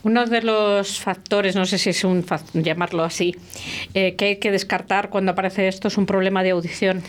Uno 0.03 0.25
de 0.25 0.41
los 0.41 0.99
factores, 0.99 1.55
no 1.55 1.65
sé 1.65 1.77
si 1.77 1.91
es 1.91 2.03
un 2.03 2.25
llamarlo 2.53 3.03
así, 3.03 3.35
eh, 3.93 4.15
que 4.15 4.25
hay 4.25 4.35
que 4.37 4.51
descartar 4.51 5.09
cuando 5.09 5.31
aparece 5.31 5.67
esto 5.67 5.87
es 5.87 5.97
un 5.97 6.05
problema 6.05 6.41
de 6.43 6.51
audición. 6.51 7.03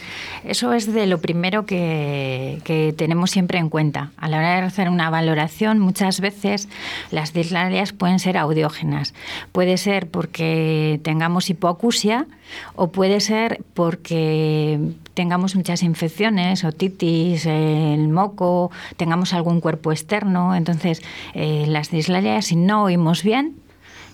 Eso 0.45 0.73
es 0.75 0.93
de 0.93 1.07
lo 1.07 1.19
primero 1.19 1.65
que, 1.65 2.61
que 2.65 2.95
tenemos 2.97 3.31
siempre 3.31 3.59
en 3.59 3.71
cuenta. 3.71 4.11
A 4.17 4.29
la 4.29 4.39
hora 4.39 4.57
de 4.57 4.67
hacer 4.67 4.89
una 4.89 5.09
valoración, 5.09 5.79
muchas 5.79 6.21
veces 6.21 6.69
las 7.11 7.33
dislalias 7.33 7.93
pueden 7.93 8.19
ser 8.19 8.37
audiógenas. 8.37 9.15
Puede 9.53 9.77
ser 9.79 10.09
porque 10.09 11.01
tengamos 11.03 11.49
hipoacusia 11.49 12.27
o 12.75 12.93
puede 12.93 13.21
ser 13.21 13.63
porque 13.75 14.79
tengamos 15.15 15.57
muchas 15.57 15.83
infecciones, 15.83 16.65
otitis, 16.65 17.47
el 17.47 18.09
moco, 18.09 18.71
tengamos 18.97 19.33
algún 19.33 19.61
cuerpo 19.61 19.93
externo. 19.93 20.55
Entonces, 20.55 21.03
eh, 21.35 21.65
las 21.69 21.91
dislalias, 21.91 22.47
si 22.47 22.57
no 22.57 22.85
oímos 22.85 23.23
bien, 23.23 23.57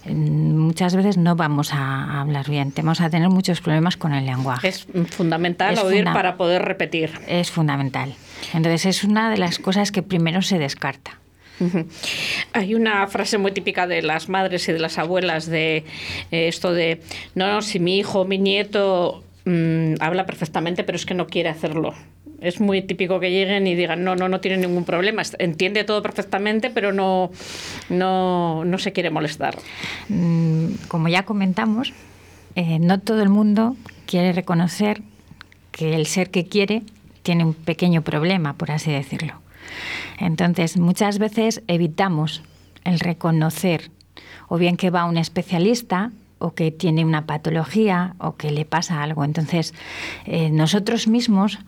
muchas 0.07 0.95
veces 0.95 1.17
no 1.17 1.37
vamos 1.37 1.73
a 1.73 2.21
hablar 2.21 2.49
bien. 2.49 2.73
Vamos 2.77 3.01
a 3.01 3.11
tener 3.11 3.29
muchos 3.29 3.61
problemas 3.61 3.97
con 3.97 4.15
el 4.15 4.27
lenguaje. 4.27 4.69
Es 4.69 4.87
fundamental 5.11 5.79
oír 5.79 6.05
para 6.05 6.37
poder 6.37 6.63
repetir. 6.63 7.13
Es 7.27 7.51
fundamental. 7.51 8.15
Entonces 8.55 8.87
es 8.87 9.05
una 9.05 9.31
de 9.31 9.39
las 9.39 9.59
cosas 9.59 9.93
que 9.93 10.03
primero 10.03 10.43
se 10.43 10.59
descarta. 10.59 11.19
Hay 12.53 12.75
una 12.75 13.07
frase 13.09 13.37
muy 13.37 13.51
típica 13.51 13.89
de 13.89 14.01
las 14.03 14.29
madres 14.29 14.69
y 14.69 14.73
de 14.73 14.79
las 14.79 14.97
abuelas 14.97 15.47
de 15.47 15.79
eh, 16.31 16.49
esto 16.49 16.73
de, 16.73 17.03
no, 17.35 17.63
si 17.63 17.81
mi 17.81 17.99
hijo, 17.99 18.25
mi 18.25 18.39
nieto 18.39 19.25
Mm, 19.45 19.95
habla 20.01 20.27
perfectamente, 20.27 20.85
pero 20.85 20.97
es 20.97 21.07
que 21.07 21.15
no 21.15 21.27
quiere 21.27 21.49
hacerlo. 21.49 21.95
Es 22.41 22.61
muy 22.61 22.83
típico 22.83 23.19
que 23.19 23.31
lleguen 23.31 23.67
y 23.67 23.75
digan, 23.75 24.05
no, 24.05 24.15
no, 24.15 24.29
no 24.29 24.41
tiene 24.41 24.59
ningún 24.59 24.85
problema, 24.85 25.23
entiende 25.39 25.85
todo 25.85 26.03
perfectamente, 26.03 26.71
pero 26.71 26.93
no, 26.93 27.31
no, 27.89 28.65
no 28.65 28.79
se 28.79 28.93
quiere 28.93 29.11
molestar. 29.11 29.57
Mm, 30.09 30.67
como 30.89 31.09
ya 31.09 31.25
comentamos, 31.25 31.93
eh, 32.55 32.79
no 32.79 33.01
todo 33.01 33.23
el 33.23 33.29
mundo 33.29 33.77
quiere 34.07 34.33
reconocer 34.33 35.03
que 35.73 35.95
el 35.95 36.07
ser 36.07 36.31
que 36.31 36.47
quiere 36.47 36.83
tiene 37.23 37.45
un 37.45 37.55
pequeño 37.55 38.03
problema, 38.03 38.55
por 38.55 38.71
así 38.71 38.91
decirlo. 38.91 39.35
Entonces, 40.19 40.77
muchas 40.77 41.19
veces 41.19 41.63
evitamos 41.67 42.43
el 42.85 43.01
reconocer 43.01 43.91
o 44.49 44.59
bien 44.59 44.77
que 44.77 44.91
va 44.91 45.05
un 45.05 45.17
especialista 45.17 46.11
o 46.39 46.55
que 46.55 46.71
tiene 46.71 47.05
una 47.05 47.27
patología 47.27 48.15
o 48.19 48.37
que 48.37 48.51
le 48.51 48.65
pasa 48.65 49.03
algo. 49.03 49.25
Entonces, 49.25 49.75
eh, 50.25 50.51
nosotros 50.51 51.09
mismos 51.09 51.59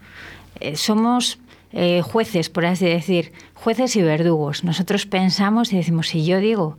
eh, 0.60 0.76
somos 0.76 1.38
eh, 1.72 2.02
jueces, 2.02 2.50
por 2.50 2.66
así 2.66 2.84
decir, 2.84 3.32
jueces 3.54 3.94
y 3.94 4.02
verdugos. 4.02 4.64
Nosotros 4.64 5.06
pensamos 5.06 5.72
y 5.72 5.76
decimos, 5.76 6.08
si 6.08 6.24
yo 6.24 6.40
digo 6.40 6.76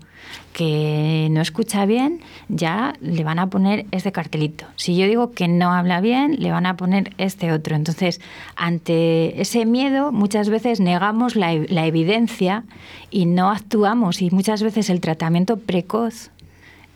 que 0.51 1.29
no 1.31 1.41
escucha 1.41 1.85
bien, 1.85 2.19
ya 2.49 2.93
le 2.99 3.23
van 3.23 3.39
a 3.39 3.49
poner 3.49 3.85
este 3.91 4.11
cartelito. 4.11 4.65
Si 4.75 4.97
yo 4.97 5.07
digo 5.07 5.31
que 5.31 5.47
no 5.47 5.71
habla 5.71 6.01
bien, 6.01 6.35
le 6.39 6.51
van 6.51 6.65
a 6.65 6.75
poner 6.75 7.13
este 7.17 7.53
otro. 7.53 7.75
Entonces, 7.77 8.19
ante 8.57 9.41
ese 9.41 9.65
miedo, 9.65 10.11
muchas 10.11 10.49
veces 10.49 10.81
negamos 10.81 11.37
la, 11.37 11.53
la 11.53 11.85
evidencia 11.85 12.65
y 13.09 13.25
no 13.27 13.49
actuamos. 13.49 14.21
Y 14.21 14.29
muchas 14.29 14.61
veces 14.61 14.89
el 14.89 14.99
tratamiento 14.99 15.57
precoz 15.57 16.31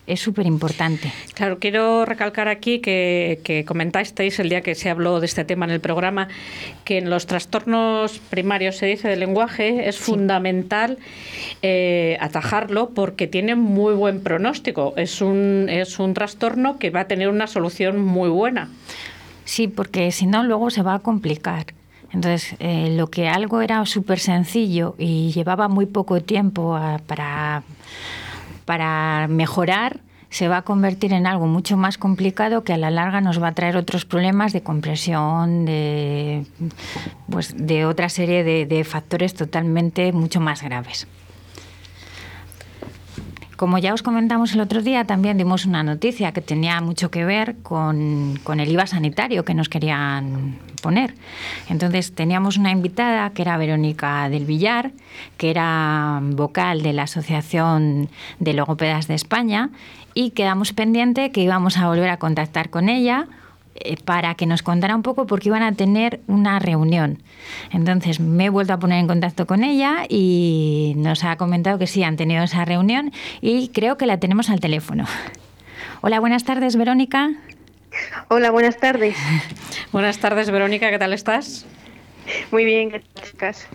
es 0.08 0.20
súper 0.20 0.46
importante. 0.46 1.12
Claro, 1.34 1.60
quiero 1.60 2.06
recalcar 2.06 2.48
aquí 2.48 2.80
que, 2.80 3.40
que, 3.44 3.66
comentasteis 3.66 4.40
el 4.40 4.50
día 4.50 4.62
que 4.62 4.76
se 4.76 4.90
habló 4.90 5.20
de 5.20 5.26
este 5.26 5.46
tema 5.46 5.66
en 5.66 5.72
el 5.72 5.80
programa, 5.80 6.28
que 6.84 7.00
en 7.00 7.10
los 7.10 7.26
trastornos 7.26 8.20
primarios, 8.20 8.78
se 8.78 8.86
dice, 8.86 9.08
del 9.08 9.20
lenguaje, 9.20 9.90
es 9.90 9.96
sí. 9.96 10.04
fundamental 10.04 10.98
eh, 11.62 12.18
atajarlo 12.22 12.92
porque 12.92 13.28
tiene 13.28 13.56
muy 13.56 13.94
buen 13.94 14.22
pronóstico. 14.22 14.94
Es 14.96 15.22
un, 15.22 15.68
es 15.70 16.00
un 16.00 16.14
trastorno 16.14 16.78
que 16.78 16.90
va 16.92 17.02
a 17.02 17.08
tener 17.08 17.30
una 17.30 17.48
solución 17.48 18.00
muy 18.00 18.30
buena. 18.30 18.70
Sí, 19.46 19.68
porque 19.68 20.12
si 20.12 20.26
no, 20.26 20.44
luego 20.44 20.70
se 20.70 20.82
va 20.82 20.96
a 20.96 21.00
complicar. 21.00 21.68
Entonces, 22.12 22.56
eh, 22.60 22.94
lo 22.96 23.08
que 23.08 23.28
algo 23.28 23.62
era 23.62 23.86
súper 23.86 24.20
sencillo 24.20 24.96
y 24.98 25.32
llevaba 25.32 25.68
muy 25.68 25.86
poco 25.86 26.22
tiempo 26.22 26.76
a, 26.76 27.00
para 27.00 27.64
para 28.66 29.28
mejorar 29.28 30.02
se 30.30 30.48
va 30.48 30.58
a 30.58 30.62
convertir 30.64 31.14
en 31.14 31.28
algo 31.28 31.48
mucho 31.48 31.78
más 31.78 31.98
complicado 31.98 32.64
que 32.64 32.74
a 32.74 32.78
la 32.78 32.92
larga 32.92 33.22
nos 33.22 33.42
va 33.42 33.50
a 33.50 33.52
traer 33.54 33.78
otros 33.78 34.06
problemas 34.06 34.52
de 34.52 34.64
compresión, 34.64 35.66
de, 35.66 36.46
pues, 37.30 37.56
de 37.56 37.86
otra 37.86 38.10
serie 38.10 38.44
de, 38.44 38.66
de 38.66 38.84
factores 38.84 39.34
totalmente 39.34 40.12
mucho 40.12 40.42
más 40.42 40.62
graves. 40.62 41.08
Como 43.56 43.78
ya 43.78 43.94
os 43.94 44.04
comentamos 44.04 44.54
el 44.54 44.60
otro 44.60 44.82
día, 44.82 45.06
también 45.06 45.38
dimos 45.38 45.66
una 45.66 45.82
noticia 45.82 46.34
que 46.34 46.42
tenía 46.42 46.82
mucho 46.82 47.10
que 47.10 47.24
ver 47.24 47.56
con, 47.64 48.38
el 48.46 48.72
IVA 48.72 48.86
sanitario 48.86 49.46
que 49.46 49.54
nos 49.54 49.70
querían 49.70 50.60
poner. 50.82 51.16
Entonces 51.70 52.14
teníamos 52.14 52.58
una 52.58 52.72
invitada 52.72 53.30
que 53.30 53.44
era 53.44 53.56
Verónica 53.56 54.28
del 54.30 54.44
Villar, 54.44 54.92
que 55.38 55.52
era 55.52 56.20
vocal 56.22 56.82
de 56.82 56.92
la 56.92 57.04
Asociación 57.04 58.10
de 58.40 58.54
Logopedas 58.54 59.08
de 59.08 59.16
España, 59.16 59.70
y 60.14 60.32
quedamos 60.32 60.74
pendiente 60.74 61.32
que 61.32 61.42
íbamos 61.42 61.78
a 61.78 61.88
volver 61.88 62.10
a 62.10 62.18
contactar 62.18 62.70
con 62.70 62.90
ella 62.90 63.28
eh, 63.76 63.98
para 64.04 64.36
que 64.36 64.46
nos 64.46 64.64
contara 64.64 64.96
un 64.96 65.04
poco 65.04 65.28
porque 65.28 65.50
iban 65.50 65.62
a 65.62 65.74
tener 65.74 66.22
una 66.28 66.60
reunión. 66.60 67.22
Entonces 67.72 68.22
me 68.22 68.46
he 68.46 68.50
vuelto 68.50 68.72
a 68.72 68.80
poner 68.80 69.00
en 69.00 69.08
contacto 69.08 69.46
con 69.46 69.66
ella 69.66 70.06
y 70.08 70.94
nos 70.96 71.26
ha 71.26 71.36
comentado 71.36 71.78
que 71.78 71.86
sí, 71.86 72.02
han 72.02 72.16
tenido 72.16 72.42
esa 72.44 72.64
reunión 72.64 73.12
y 73.42 73.68
creo 73.70 73.98
que 73.98 74.06
la 74.06 74.18
tenemos 74.18 74.50
al 74.50 74.62
teléfono. 74.62 75.06
Hola, 76.00 76.22
buenas 76.22 76.46
tardes, 76.46 76.78
Verónica. 76.78 77.32
Hola, 78.30 78.50
buenas 78.52 78.78
tardes. 78.78 79.18
buenas 79.92 80.20
tardes, 80.20 80.50
Verónica, 80.52 80.90
¿qué 80.90 81.00
tal 81.00 81.12
estás? 81.12 81.66
Muy 82.52 82.64
bien, 82.64 82.92
¿qué 82.92 83.02
tal 83.02 83.24
estás? 83.26 83.68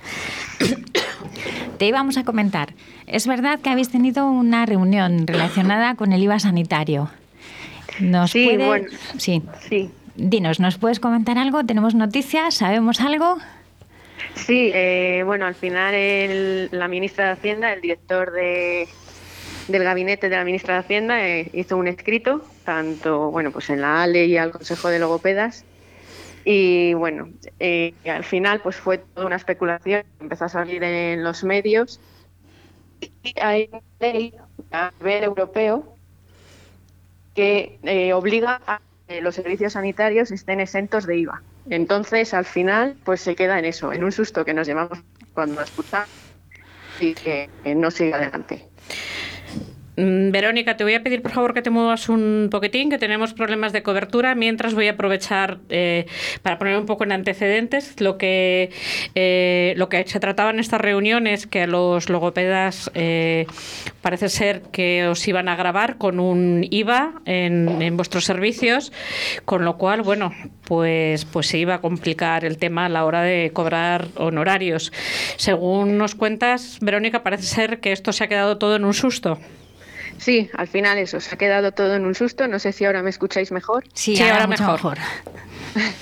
Te 1.79 1.87
íbamos 1.87 2.17
a 2.17 2.25
comentar. 2.25 2.73
Es 3.07 3.27
verdad 3.27 3.61
que 3.61 3.69
habéis 3.69 3.91
tenido 3.91 4.31
una 4.31 4.65
reunión 4.65 5.27
relacionada 5.27 5.95
con 5.95 6.13
el 6.13 6.23
IVA 6.23 6.39
sanitario. 6.39 7.11
¿Nos 7.99 8.31
sí, 8.31 8.45
puede... 8.45 8.67
bueno. 8.67 8.89
Sí. 9.19 9.43
Sí. 9.69 9.91
Dinos, 10.17 10.61
¿nos 10.61 10.79
puedes 10.79 11.01
comentar 11.01 11.39
algo? 11.39 11.65
¿Tenemos 11.65 11.95
noticias? 11.95 12.55
¿Sabemos 12.55 13.01
algo? 13.01 13.39
Sí, 14.35 14.71
eh, 14.75 15.23
bueno, 15.25 15.47
al 15.47 15.55
final 15.55 15.95
el, 15.95 16.69
la 16.73 16.89
ministra 16.89 17.27
de 17.27 17.31
Hacienda, 17.33 17.73
el 17.73 17.81
director 17.81 18.31
de, 18.33 18.87
del 19.69 19.85
gabinete 19.85 20.29
de 20.29 20.37
la 20.37 20.45
ministra 20.45 20.75
de 20.75 20.81
Hacienda, 20.81 21.27
eh, 21.27 21.51
hizo 21.53 21.77
un 21.77 21.89
escrito, 21.89 22.45
tanto 22.65 23.31
bueno, 23.31 23.51
pues 23.51 23.71
en 23.71 23.81
la 23.81 24.03
ALE 24.03 24.27
y 24.27 24.37
al 24.37 24.51
Consejo 24.51 24.89
de 24.89 24.99
Logopedas. 24.99 25.65
Y 26.45 26.95
bueno, 26.95 27.29
eh, 27.59 27.95
al 28.07 28.25
final 28.25 28.61
pues 28.61 28.77
fue 28.77 28.99
toda 28.99 29.27
una 29.27 29.37
especulación, 29.37 30.05
empezó 30.21 30.47
a 30.47 30.49
salir 30.49 30.83
en 30.83 31.23
los 31.23 31.45
medios. 31.45 32.01
Y 33.23 33.35
hay 33.41 33.69
una 33.71 33.83
ley 34.01 34.35
a 34.73 34.91
nivel 34.99 35.25
europeo 35.25 35.97
que 37.35 37.79
eh, 37.83 38.13
obliga 38.13 38.61
a 38.67 38.81
que 39.09 39.21
los 39.21 39.35
servicios 39.35 39.75
sanitarios 39.75 40.31
estén 40.31 40.61
exentos 40.61 41.07
de 41.07 41.19
IVA. 41.19 41.43
Entonces, 41.69 42.35
al 42.35 42.45
final, 42.45 42.97
pues 43.05 43.21
se 43.21 43.35
queda 43.35 43.59
en 43.59 43.65
eso, 43.65 43.93
en 43.93 44.05
un 44.05 44.13
susto 44.13 44.45
que 44.45 44.55
nos 44.55 44.67
llevamos 44.67 44.99
cuando 45.35 45.61
escuchamos 45.61 46.09
y 47.01 47.15
que, 47.15 47.49
que 47.63 47.75
no 47.75 47.91
siga 47.91 48.17
adelante. 48.17 48.67
Mm, 49.97 50.31
Verónica, 50.31 50.77
te 50.77 50.85
voy 50.85 50.95
a 50.95 51.03
pedir 51.03 51.21
por 51.21 51.33
favor 51.33 51.53
que 51.53 51.63
te 51.63 51.71
muevas 51.71 52.09
un 52.09 52.49
poquitín, 52.51 52.91
que 52.91 52.99
tenemos 52.99 53.35
problemas 53.35 53.73
de 53.73 53.83
cobertura. 53.83 54.35
Mientras 54.35 54.75
voy 54.75 54.87
a 54.89 54.93
aprovechar 54.93 55.59
eh, 55.69 56.07
para 56.43 56.59
poner 56.59 56.79
un 56.79 56.87
poco 56.87 57.05
en 57.05 57.13
antecedentes 57.13 58.01
lo 58.01 58.17
que 58.17 58.71
eh, 59.15 59.75
lo 59.77 59.89
que 59.89 60.07
se 60.07 60.21
trataba 60.21 60.51
en 60.51 60.61
estas 60.61 60.81
reuniones, 60.81 61.47
que 61.47 61.63
a 61.63 61.67
los 61.67 62.09
logopedas 62.09 62.91
eh, 62.95 63.47
parece 64.01 64.29
ser 64.29 64.63
que 64.73 65.07
os 65.09 65.27
iban 65.27 65.49
a 65.49 65.57
grabar 65.57 65.99
con 65.99 66.21
un 66.21 66.67
IVA 66.71 67.21
en, 67.25 67.83
en, 67.83 67.97
vuestros 67.97 68.25
servicios, 68.25 68.93
con 69.45 69.65
lo 69.65 69.77
cual, 69.77 70.03
bueno, 70.03 70.33
pues 70.65 71.25
pues 71.25 71.49
se 71.49 71.59
iba 71.59 71.75
a 71.75 71.81
complicar 71.81 72.45
el 72.45 72.59
tema 72.59 72.87
a 72.87 72.89
la 72.89 73.05
hora 73.05 73.23
de 73.23 73.51
cobrar 73.53 74.07
honorarios. 74.17 74.93
Según 75.37 75.99
nos 75.99 76.15
cuentas, 76.15 76.79
Verónica, 76.81 77.23
parece 77.23 77.45
ser 77.45 77.81
que 77.81 77.93
esto 77.93 78.13
se 78.13 78.25
ha 78.25 78.29
quedado 78.29 78.57
todo 78.59 78.77
en 78.77 78.85
un 78.85 78.95
susto. 78.95 79.39
Sí, 80.21 80.51
al 80.53 80.69
final 80.69 80.99
eso, 80.99 81.19
se 81.19 81.35
ha 81.35 81.39
quedado 81.39 81.73
todo 81.73 81.95
en 81.95 82.05
un 82.05 82.15
susto. 82.15 82.47
No 82.47 82.59
sé 82.59 82.73
si 82.73 82.85
ahora 82.85 83.03
me 83.03 83.09
escucháis 83.09 83.51
mejor. 83.53 83.85
Sí, 83.95 84.17
sí 84.17 84.23
ahora, 84.23 84.35
ahora 84.35 84.47
mejor. 84.49 84.75
mejor. 84.75 84.99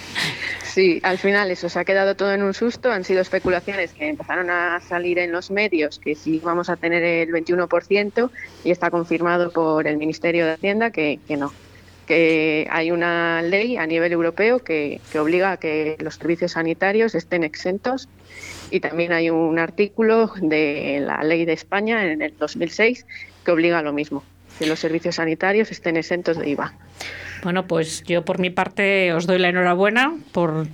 sí, 0.64 0.98
al 1.04 1.18
final 1.18 1.52
eso, 1.52 1.68
se 1.68 1.78
ha 1.78 1.84
quedado 1.84 2.16
todo 2.16 2.32
en 2.32 2.42
un 2.42 2.52
susto. 2.52 2.90
Han 2.90 3.04
sido 3.04 3.20
especulaciones 3.20 3.92
que 3.92 4.08
empezaron 4.08 4.50
a 4.50 4.80
salir 4.80 5.20
en 5.20 5.30
los 5.30 5.52
medios, 5.52 6.00
que 6.00 6.16
sí 6.16 6.40
vamos 6.42 6.68
a 6.68 6.74
tener 6.74 7.04
el 7.04 7.28
21% 7.28 8.30
y 8.64 8.72
está 8.72 8.90
confirmado 8.90 9.52
por 9.52 9.86
el 9.86 9.96
Ministerio 9.98 10.46
de 10.46 10.54
Hacienda 10.54 10.90
que, 10.90 11.20
que 11.28 11.36
no 11.36 11.52
que 12.08 12.66
hay 12.70 12.90
una 12.90 13.42
ley 13.42 13.76
a 13.76 13.86
nivel 13.86 14.12
europeo 14.12 14.60
que, 14.60 14.98
que, 15.12 15.18
obliga 15.18 15.52
a 15.52 15.56
que 15.58 15.94
los 16.00 16.14
servicios 16.14 16.52
sanitarios 16.52 17.14
estén 17.14 17.44
exentos 17.44 18.08
y 18.70 18.80
también 18.80 19.12
hay 19.12 19.28
un 19.28 19.58
artículo 19.58 20.32
de 20.40 21.02
la 21.04 21.22
ley 21.22 21.44
de 21.44 21.52
España 21.52 22.10
en 22.10 22.22
el 22.22 22.34
2006 22.38 23.04
que 23.48 23.52
obliga 23.52 23.78
a 23.78 23.82
lo 23.82 23.94
mismo, 23.94 24.22
que 24.58 24.66
los 24.66 24.78
servicios 24.78 25.16
sanitarios 25.16 25.70
estén 25.70 25.96
exentos 25.96 26.36
de 26.38 26.48
IVA. 26.50 26.74
Bueno, 27.42 27.66
pues 27.66 28.02
yo 28.04 28.24
por 28.24 28.40
mi 28.40 28.50
parte 28.50 29.12
os 29.12 29.26
doy 29.26 29.38
la 29.38 29.48
enhorabuena 29.48 30.12
por 30.32 30.66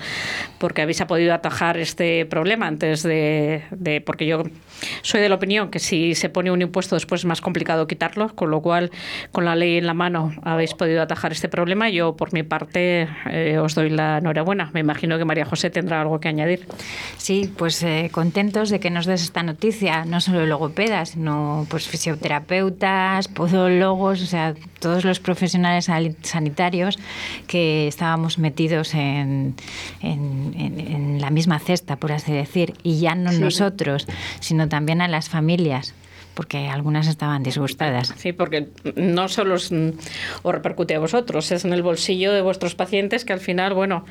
porque 0.59 0.81
habéis 0.81 1.03
podido 1.03 1.35
atajar 1.35 1.77
este 1.77 2.25
problema 2.25 2.67
antes 2.67 3.03
de, 3.03 3.65
de, 3.71 4.01
porque 4.01 4.25
yo 4.25 4.45
soy 5.03 5.21
de 5.21 5.29
la 5.29 5.35
opinión 5.35 5.71
que 5.71 5.79
si 5.79 6.15
se 6.15 6.31
pone 6.31 6.51
un 6.51 6.63
impuesto 6.63 6.97
después 6.97 7.21
es 7.21 7.25
más 7.27 7.43
complicado 7.43 7.87
quitarlo, 7.87 8.35
con 8.35 8.51
lo 8.51 8.63
cual 8.63 8.91
con 9.31 9.45
la 9.45 9.57
ley 9.57 9.77
en 9.77 9.87
la 9.87 9.93
mano 9.93 10.33
habéis 10.43 10.73
podido 10.73 11.03
atajar 11.03 11.33
este 11.33 11.51
problema. 11.51 11.91
Yo 11.91 12.17
por 12.17 12.33
mi 12.33 12.43
parte 12.45 13.09
eh, 13.31 13.59
os 13.59 13.75
doy 13.75 13.91
la 13.91 14.19
enhorabuena. 14.19 14.71
Me 14.73 14.81
imagino 14.81 15.19
que 15.19 15.27
María 15.27 15.45
José 15.45 15.69
tendrá 15.69 16.01
algo 16.01 16.19
que 16.19 16.29
añadir. 16.29 16.67
Sí, 17.19 17.53
pues 17.59 17.83
eh, 17.83 18.09
contentos 18.11 18.71
de 18.71 18.81
que 18.81 18.89
nos 18.89 19.05
des 19.05 19.23
esta 19.23 19.43
noticia, 19.43 20.07
no 20.07 20.21
solo 20.23 20.47
logopedas, 20.47 21.11
sino 21.11 21.67
pues 21.69 21.89
fisioterapeutas, 21.89 23.29
podólogos, 23.29 23.74
o 24.23 24.27
sea, 24.27 24.55
todos 24.81 25.05
los 25.05 25.21
profesionales 25.21 25.91
sanitarios 26.23 26.99
que 27.47 27.89
estábamos 27.89 28.39
metidos 28.39 28.95
en, 28.95 29.55
en, 30.01 30.55
en, 30.57 30.81
en 30.81 31.21
la 31.21 31.31
misma 31.31 31.59
cesta, 31.59 31.97
por 31.97 32.13
así 32.13 32.33
decir, 32.33 32.75
y 32.83 33.01
ya 33.01 33.15
no 33.15 33.33
sí. 33.33 33.39
nosotros, 33.39 34.07
sino 34.41 34.69
también 34.69 35.01
a 35.01 35.09
las 35.09 35.29
familias 35.29 35.95
porque 36.35 36.69
algunas 36.69 37.07
estaban 37.07 37.43
disgustadas. 37.43 38.13
Sí, 38.17 38.33
porque 38.33 38.69
no 38.97 39.29
solo 39.29 39.55
os, 39.55 39.71
os, 39.73 40.55
repercute 40.55 40.95
a 40.95 40.99
vosotros, 40.99 41.51
es 41.53 41.65
en 41.65 41.73
el 41.73 41.83
bolsillo 41.83 42.33
de 42.33 42.43
vuestros 42.43 42.75
pacientes 42.75 43.25
que 43.25 43.33
al 43.33 43.41
final, 43.41 43.75
bueno, 43.75 44.05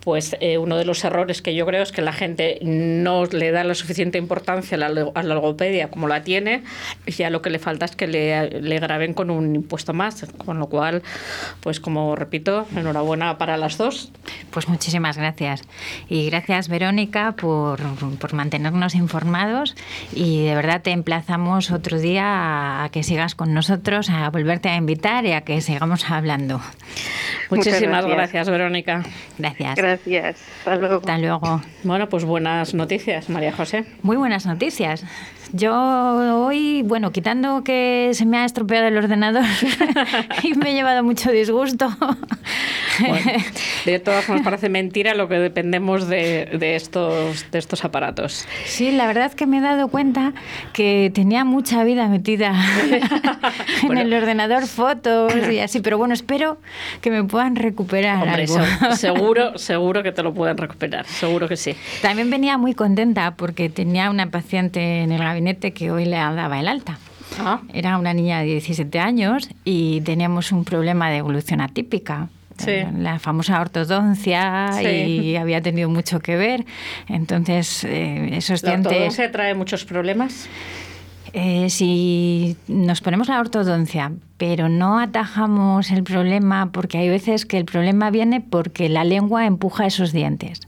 pues 0.00 0.36
eh, 0.40 0.58
uno 0.58 0.76
de 0.76 0.84
los 0.84 1.04
errores 1.04 1.42
que 1.42 1.54
yo 1.54 1.66
creo 1.66 1.82
es 1.82 1.92
que 1.92 2.02
la 2.02 2.12
gente 2.12 2.58
no 2.62 3.24
le 3.26 3.50
da 3.50 3.64
la 3.64 3.74
suficiente 3.74 4.18
importancia 4.18 4.76
a 4.76 4.88
la, 4.88 5.10
a 5.14 5.22
la 5.22 5.34
logopedia 5.34 5.90
como 5.90 6.08
la 6.08 6.22
tiene, 6.22 6.62
y 7.06 7.12
ya 7.12 7.30
lo 7.30 7.42
que 7.42 7.50
le 7.50 7.58
falta 7.58 7.84
es 7.84 7.96
que 7.96 8.06
le, 8.06 8.60
le, 8.60 8.78
graben 8.78 9.14
con 9.14 9.30
un 9.30 9.56
impuesto 9.56 9.92
más, 9.92 10.26
con 10.44 10.58
lo 10.58 10.68
cual, 10.68 11.02
pues 11.60 11.80
como 11.80 12.14
repito, 12.14 12.66
enhorabuena 12.76 13.38
para 13.38 13.56
las 13.56 13.78
dos. 13.78 14.12
Pues 14.50 14.68
muchísimas 14.68 15.16
gracias. 15.16 15.62
Y 16.08 16.30
gracias, 16.30 16.68
Verónica, 16.68 17.32
por, 17.32 17.80
por, 18.18 18.34
mantenernos 18.34 18.94
informados. 18.94 19.74
Y 20.12 20.44
de 20.44 20.54
verdad 20.54 20.82
te 20.82 20.90
emplazamos 20.90 21.55
otro 21.56 21.98
día 21.98 22.84
a, 22.84 22.88
que 22.90 23.02
sigas 23.02 23.34
con 23.34 23.54
nosotros, 23.54 24.10
a 24.10 24.28
volverte 24.30 24.68
a 24.68 24.76
invitar 24.76 25.24
y 25.24 25.32
a 25.32 25.40
que 25.40 25.60
sigamos 25.60 26.10
hablando. 26.10 26.60
Muchísimas 27.50 28.04
gracias. 28.04 28.16
gracias. 28.32 28.50
Verónica. 28.50 29.02
Gracias. 29.38 29.76
Gracias. 29.76 30.36
Hasta 30.58 30.76
luego. 30.76 30.96
Hasta 30.96 31.18
luego. 31.18 31.62
Bueno, 31.82 32.08
pues 32.08 32.24
buenas 32.24 32.74
noticias, 32.74 33.28
María 33.28 33.52
José. 33.52 33.84
Muy 34.02 34.16
buenas 34.16 34.46
noticias. 34.46 35.04
Yo 35.56 35.74
hoy, 36.44 36.82
bueno, 36.82 37.12
quitando 37.12 37.64
que 37.64 38.10
se 38.12 38.26
me 38.26 38.36
ha 38.36 38.44
estropeado 38.44 38.88
el 38.88 38.96
ordenador 38.98 39.44
y 40.42 40.52
me 40.54 40.70
he 40.70 40.74
llevado 40.74 41.02
mucho 41.02 41.30
disgusto. 41.30 41.88
de 43.86 43.98
todas 44.04 44.26
formas, 44.26 44.44
parece 44.44 44.68
mentira 44.68 45.14
lo 45.14 45.28
que 45.28 45.36
dependemos 45.38 46.08
de, 46.08 46.76
estos, 46.76 47.50
de 47.50 47.58
estos 47.58 47.86
aparatos. 47.86 48.46
Sí, 48.66 48.92
la 48.92 49.06
verdad 49.06 49.26
es 49.26 49.34
que 49.34 49.46
me 49.46 49.58
he 49.58 49.60
dado 49.62 49.88
cuenta 49.88 50.34
que 50.74 51.10
tenía 51.14 51.44
mucha 51.46 51.84
vida 51.84 52.06
metida 52.08 52.52
en 53.82 53.96
el 53.96 54.12
ordenador, 54.12 54.66
fotos 54.66 55.32
y 55.50 55.60
así, 55.60 55.80
pero 55.80 55.96
bueno, 55.96 56.12
espero 56.12 56.58
que 57.00 57.10
me 57.10 57.24
puedan 57.24 57.56
recuperar 57.56 58.28
algo. 58.28 58.58
seguro, 58.94 59.56
seguro 59.56 60.02
que 60.02 60.12
te 60.12 60.22
lo 60.22 60.34
pueden 60.34 60.58
recuperar, 60.58 61.06
seguro 61.06 61.48
que 61.48 61.56
sí. 61.56 61.74
También 62.02 62.28
venía 62.28 62.58
muy 62.58 62.74
contenta 62.74 63.36
porque 63.36 63.70
tenía 63.70 64.10
una 64.10 64.30
paciente 64.30 65.02
en 65.02 65.12
el 65.12 65.20
gabinete 65.20 65.45
que 65.54 65.90
hoy 65.90 66.04
le 66.04 66.16
daba 66.16 66.60
el 66.60 66.68
alta. 66.68 66.98
Ah. 67.38 67.60
Era 67.72 67.98
una 67.98 68.14
niña 68.14 68.40
de 68.40 68.46
17 68.46 68.98
años 68.98 69.48
y 69.64 70.00
teníamos 70.02 70.52
un 70.52 70.64
problema 70.64 71.10
de 71.10 71.18
evolución 71.18 71.60
atípica. 71.60 72.28
La 72.98 73.18
famosa 73.18 73.60
ortodoncia 73.60 74.82
y 74.82 75.36
había 75.36 75.60
tenido 75.60 75.90
mucho 75.90 76.20
que 76.20 76.36
ver. 76.36 76.64
Entonces, 77.06 77.84
eh, 77.84 78.30
esos 78.32 78.62
¿La 78.62 78.70
dientes. 78.70 78.92
ortodoncia 78.92 79.30
trae 79.30 79.54
muchos 79.54 79.84
problemas? 79.84 80.48
Eh, 81.34 81.68
si 81.68 82.56
nos 82.66 83.02
ponemos 83.02 83.28
la 83.28 83.40
ortodoncia, 83.40 84.12
pero 84.38 84.70
no 84.70 84.98
atajamos 84.98 85.90
el 85.90 86.02
problema, 86.02 86.72
porque 86.72 86.96
hay 86.96 87.10
veces 87.10 87.44
que 87.44 87.58
el 87.58 87.66
problema 87.66 88.10
viene 88.10 88.40
porque 88.40 88.88
la 88.88 89.04
lengua 89.04 89.44
empuja 89.44 89.84
esos 89.86 90.12
dientes. 90.12 90.60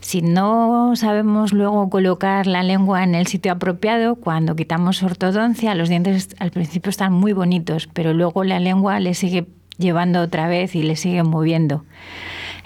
Si 0.00 0.22
no 0.22 0.96
sabemos 0.96 1.52
luego 1.52 1.88
colocar 1.90 2.46
la 2.46 2.62
lengua 2.62 3.04
en 3.04 3.14
el 3.14 3.26
sitio 3.26 3.52
apropiado, 3.52 4.16
cuando 4.16 4.56
quitamos 4.56 5.02
ortodoncia, 5.02 5.74
los 5.74 5.88
dientes 5.88 6.34
al 6.38 6.50
principio 6.50 6.90
están 6.90 7.12
muy 7.12 7.32
bonitos, 7.32 7.88
pero 7.92 8.12
luego 8.12 8.44
la 8.44 8.60
lengua 8.60 9.00
le 9.00 9.14
sigue 9.14 9.46
llevando 9.78 10.20
otra 10.20 10.48
vez 10.48 10.74
y 10.74 10.82
le 10.82 10.96
sigue 10.96 11.22
moviendo. 11.22 11.84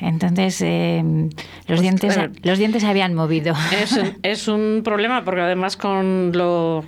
Entonces, 0.01 0.61
eh, 0.63 1.03
los, 1.03 1.31
pues, 1.67 1.81
dientes, 1.81 2.17
los 2.43 2.59
dientes 2.59 2.83
se 2.83 2.89
habían 2.89 3.15
movido. 3.15 3.55
Es, 3.83 3.99
es, 4.23 4.49
un 4.49 4.83
problema 4.85 5.25
porque 5.25 5.41
además 5.41 5.77
con 5.77 6.31
lo, 6.33 6.85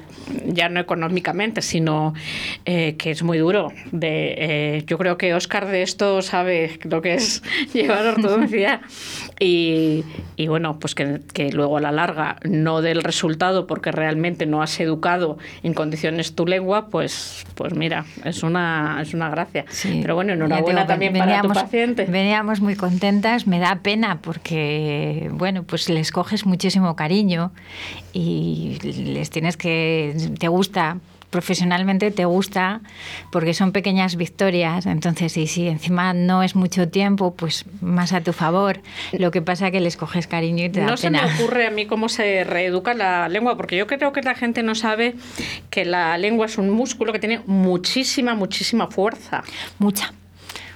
ya 0.46 0.68
no 0.68 0.78
económicamente, 0.78 1.60
sino 1.60 2.14
eh, 2.64 2.96
que 2.96 3.10
es 3.10 3.22
muy 3.22 3.38
duro. 3.38 3.72
De, 3.90 4.34
eh, 4.38 4.84
yo 4.86 4.96
creo 4.96 5.18
que 5.18 5.34
Oscar 5.34 5.66
de 5.66 5.82
esto 5.82 6.22
sabe 6.22 6.78
lo 6.84 7.02
que 7.02 7.14
es 7.14 7.42
llevar 7.72 8.06
ortodoncia 8.06 8.80
y, 9.40 10.04
y 10.36 10.46
bueno, 10.46 10.78
pues 10.78 10.94
que, 10.94 11.20
que, 11.32 11.50
luego 11.50 11.78
a 11.78 11.80
la 11.80 11.90
larga 11.90 12.36
no 12.44 12.80
del 12.80 13.02
resultado 13.02 13.66
porque 13.66 13.90
realmente 13.90 14.46
no 14.46 14.62
has 14.62 14.78
educado 14.78 15.38
en 15.64 15.74
condiciones 15.74 16.36
tu 16.36 16.46
lengua, 16.46 16.88
pues, 16.88 17.44
pues 17.56 17.74
mira, 17.74 18.04
es 18.24 18.44
una, 18.44 19.00
es 19.02 19.14
una 19.14 19.30
gracia. 19.30 19.64
Pero 19.82 20.14
bueno, 20.14 20.32
enhorabuena 20.32 20.86
también 20.86 21.12
para 21.12 21.42
tu 21.42 21.48
paciente. 21.48 22.04
Veníamos 22.04 22.60
muy 22.60 22.76
contentos 22.76 22.99
me 23.46 23.58
da 23.58 23.76
pena 23.76 24.20
porque, 24.20 25.30
bueno, 25.32 25.62
pues 25.64 25.88
les 25.88 26.12
coges 26.12 26.46
muchísimo 26.46 26.96
cariño 26.96 27.52
y 28.12 28.78
les 28.82 29.30
tienes 29.30 29.56
que, 29.56 30.14
te 30.38 30.48
gusta 30.48 30.98
profesionalmente 31.30 32.10
te 32.10 32.24
gusta 32.24 32.80
porque 33.30 33.54
son 33.54 33.72
pequeñas 33.72 34.16
victorias, 34.16 34.86
entonces 34.86 35.36
y 35.36 35.46
si 35.46 35.68
encima 35.68 36.12
no 36.12 36.42
es 36.42 36.56
mucho 36.56 36.88
tiempo, 36.88 37.34
pues 37.34 37.64
más 37.80 38.12
a 38.12 38.20
tu 38.20 38.32
favor. 38.32 38.80
Lo 39.12 39.30
que 39.30 39.40
pasa 39.40 39.66
es 39.66 39.72
que 39.72 39.80
les 39.80 39.96
coges 39.96 40.26
cariño 40.26 40.64
y 40.64 40.70
te 40.70 40.80
da 40.80 40.86
no 40.86 40.96
pena. 40.96 41.22
No 41.22 41.28
se 41.28 41.34
me 41.34 41.42
ocurre 41.42 41.66
a 41.66 41.70
mí 41.70 41.86
cómo 41.86 42.08
se 42.08 42.44
reeduca 42.44 42.94
la 42.94 43.28
lengua, 43.28 43.56
porque 43.56 43.76
yo 43.76 43.86
creo 43.86 44.12
que 44.12 44.22
la 44.22 44.34
gente 44.34 44.62
no 44.62 44.74
sabe 44.74 45.14
que 45.70 45.84
la 45.84 46.18
lengua 46.18 46.46
es 46.46 46.58
un 46.58 46.70
músculo 46.70 47.12
que 47.12 47.20
tiene 47.20 47.40
muchísima, 47.46 48.34
muchísima 48.34 48.88
fuerza. 48.88 49.44
Mucha, 49.78 50.12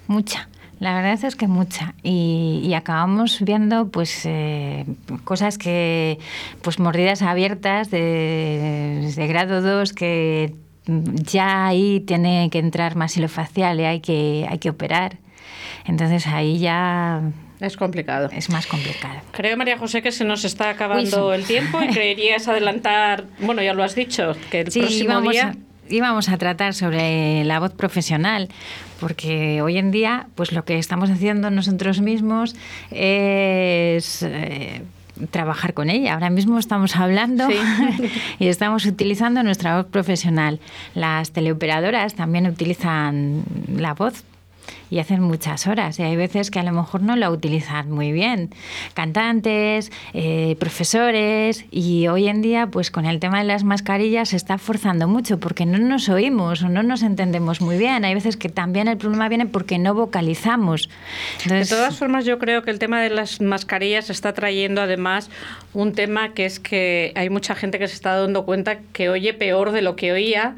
mucha. 0.06 0.48
La 0.80 0.94
verdad 0.94 1.24
es 1.24 1.36
que 1.36 1.46
mucha. 1.46 1.94
Y, 2.02 2.72
acabamos 2.74 3.40
viendo 3.40 3.88
pues 3.88 4.22
eh, 4.24 4.84
cosas 5.24 5.58
que, 5.58 6.18
pues 6.62 6.78
mordidas 6.78 7.22
abiertas 7.22 7.90
de, 7.90 9.12
de 9.14 9.26
grado 9.26 9.62
2 9.62 9.92
que 9.92 10.54
ya 10.86 11.66
ahí 11.66 12.00
tiene 12.00 12.50
que 12.50 12.58
entrar 12.58 12.96
más 12.96 13.14
facial 13.28 13.80
y 13.80 13.84
hay 13.84 14.00
que, 14.00 14.46
hay 14.48 14.58
que 14.58 14.70
operar. 14.70 15.18
Entonces 15.86 16.26
ahí 16.26 16.58
ya 16.58 17.22
es 17.60 17.76
complicado. 17.76 18.28
Es 18.32 18.50
más 18.50 18.66
complicado. 18.66 19.20
Creo, 19.32 19.56
María 19.56 19.78
José, 19.78 20.02
que 20.02 20.12
se 20.12 20.24
nos 20.24 20.44
está 20.44 20.70
acabando 20.70 21.32
el 21.32 21.44
tiempo 21.44 21.82
y 21.82 21.88
creerías 21.92 22.48
adelantar, 22.48 23.24
bueno, 23.38 23.62
ya 23.62 23.74
lo 23.74 23.82
has 23.82 23.94
dicho, 23.94 24.36
que 24.50 24.60
el 24.60 24.70
próximo 24.70 25.20
día 25.22 25.54
íbamos 25.88 26.28
a 26.28 26.38
tratar 26.38 26.74
sobre 26.74 27.44
la 27.44 27.60
voz 27.60 27.72
profesional, 27.72 28.48
porque 29.00 29.62
hoy 29.62 29.78
en 29.78 29.90
día, 29.90 30.28
pues 30.34 30.52
lo 30.52 30.64
que 30.64 30.78
estamos 30.78 31.10
haciendo 31.10 31.50
nosotros 31.50 32.00
mismos 32.00 32.56
es 32.90 34.22
eh, 34.22 34.82
trabajar 35.30 35.74
con 35.74 35.90
ella. 35.90 36.14
Ahora 36.14 36.30
mismo 36.30 36.58
estamos 36.58 36.96
hablando 36.96 37.48
y 38.38 38.48
estamos 38.48 38.86
utilizando 38.86 39.42
nuestra 39.42 39.76
voz 39.76 39.86
profesional. 39.86 40.60
Las 40.94 41.30
teleoperadoras 41.30 42.14
también 42.14 42.46
utilizan 42.46 43.44
la 43.68 43.94
voz 43.94 44.24
y 44.90 44.98
hacen 44.98 45.20
muchas 45.20 45.66
horas. 45.66 45.98
Y 45.98 46.02
hay 46.02 46.16
veces 46.16 46.50
que 46.50 46.58
a 46.58 46.62
lo 46.62 46.72
mejor 46.72 47.02
no 47.02 47.16
la 47.16 47.30
utilizan 47.30 47.90
muy 47.90 48.12
bien. 48.12 48.50
Cantantes, 48.94 49.90
eh, 50.12 50.56
profesores, 50.58 51.64
y 51.70 52.08
hoy 52.08 52.28
en 52.28 52.42
día, 52.42 52.66
pues 52.68 52.90
con 52.90 53.06
el 53.06 53.20
tema 53.20 53.38
de 53.38 53.44
las 53.44 53.64
mascarillas 53.64 54.30
se 54.30 54.36
está 54.36 54.58
forzando 54.58 55.08
mucho 55.08 55.38
porque 55.40 55.66
no 55.66 55.78
nos 55.78 56.08
oímos 56.08 56.62
o 56.62 56.68
no 56.68 56.82
nos 56.82 57.02
entendemos 57.02 57.60
muy 57.60 57.76
bien. 57.76 58.04
Hay 58.04 58.14
veces 58.14 58.36
que 58.36 58.48
también 58.48 58.88
el 58.88 58.96
problema 58.96 59.28
viene 59.28 59.46
porque 59.46 59.78
no 59.78 59.94
vocalizamos. 59.94 60.88
de 61.44 61.64
todas 61.66 61.98
formas, 61.98 62.24
yo 62.24 62.38
creo 62.38 62.62
que 62.62 62.70
el 62.70 62.78
tema 62.78 63.00
de 63.02 63.10
las 63.10 63.40
mascarillas 63.40 64.10
está 64.10 64.32
trayendo 64.32 64.82
además 64.82 65.30
un 65.72 65.92
tema 65.92 66.34
que 66.34 66.46
es 66.46 66.60
que 66.60 67.12
hay 67.16 67.30
mucha 67.30 67.54
gente 67.54 67.78
que 67.78 67.88
se 67.88 67.94
está 67.94 68.16
dando 68.16 68.44
cuenta 68.44 68.78
que 68.92 69.08
oye 69.08 69.34
peor 69.34 69.72
de 69.72 69.82
lo 69.82 69.96
que 69.96 70.12
oía 70.12 70.56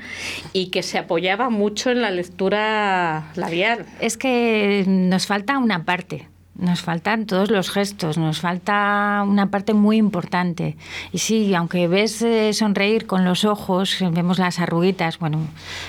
y 0.52 0.66
que 0.66 0.82
se 0.82 0.98
apoyaba 0.98 1.50
mucho 1.50 1.90
en 1.90 2.02
la 2.02 2.10
lectura 2.10 3.30
labial. 3.34 3.86
Es 4.00 4.15
que 4.16 4.84
nos 4.86 5.26
falta 5.26 5.58
una 5.58 5.84
parte. 5.84 6.28
Nos 6.58 6.80
faltan 6.80 7.26
todos 7.26 7.50
los 7.50 7.70
gestos, 7.70 8.16
nos 8.16 8.40
falta 8.40 9.22
una 9.26 9.50
parte 9.50 9.74
muy 9.74 9.98
importante. 9.98 10.76
Y 11.12 11.18
sí, 11.18 11.54
aunque 11.54 11.86
ves 11.86 12.22
eh, 12.22 12.54
sonreír 12.54 13.06
con 13.06 13.26
los 13.26 13.44
ojos, 13.44 13.98
vemos 14.12 14.38
las 14.38 14.58
arruguitas, 14.58 15.18
bueno, 15.18 15.40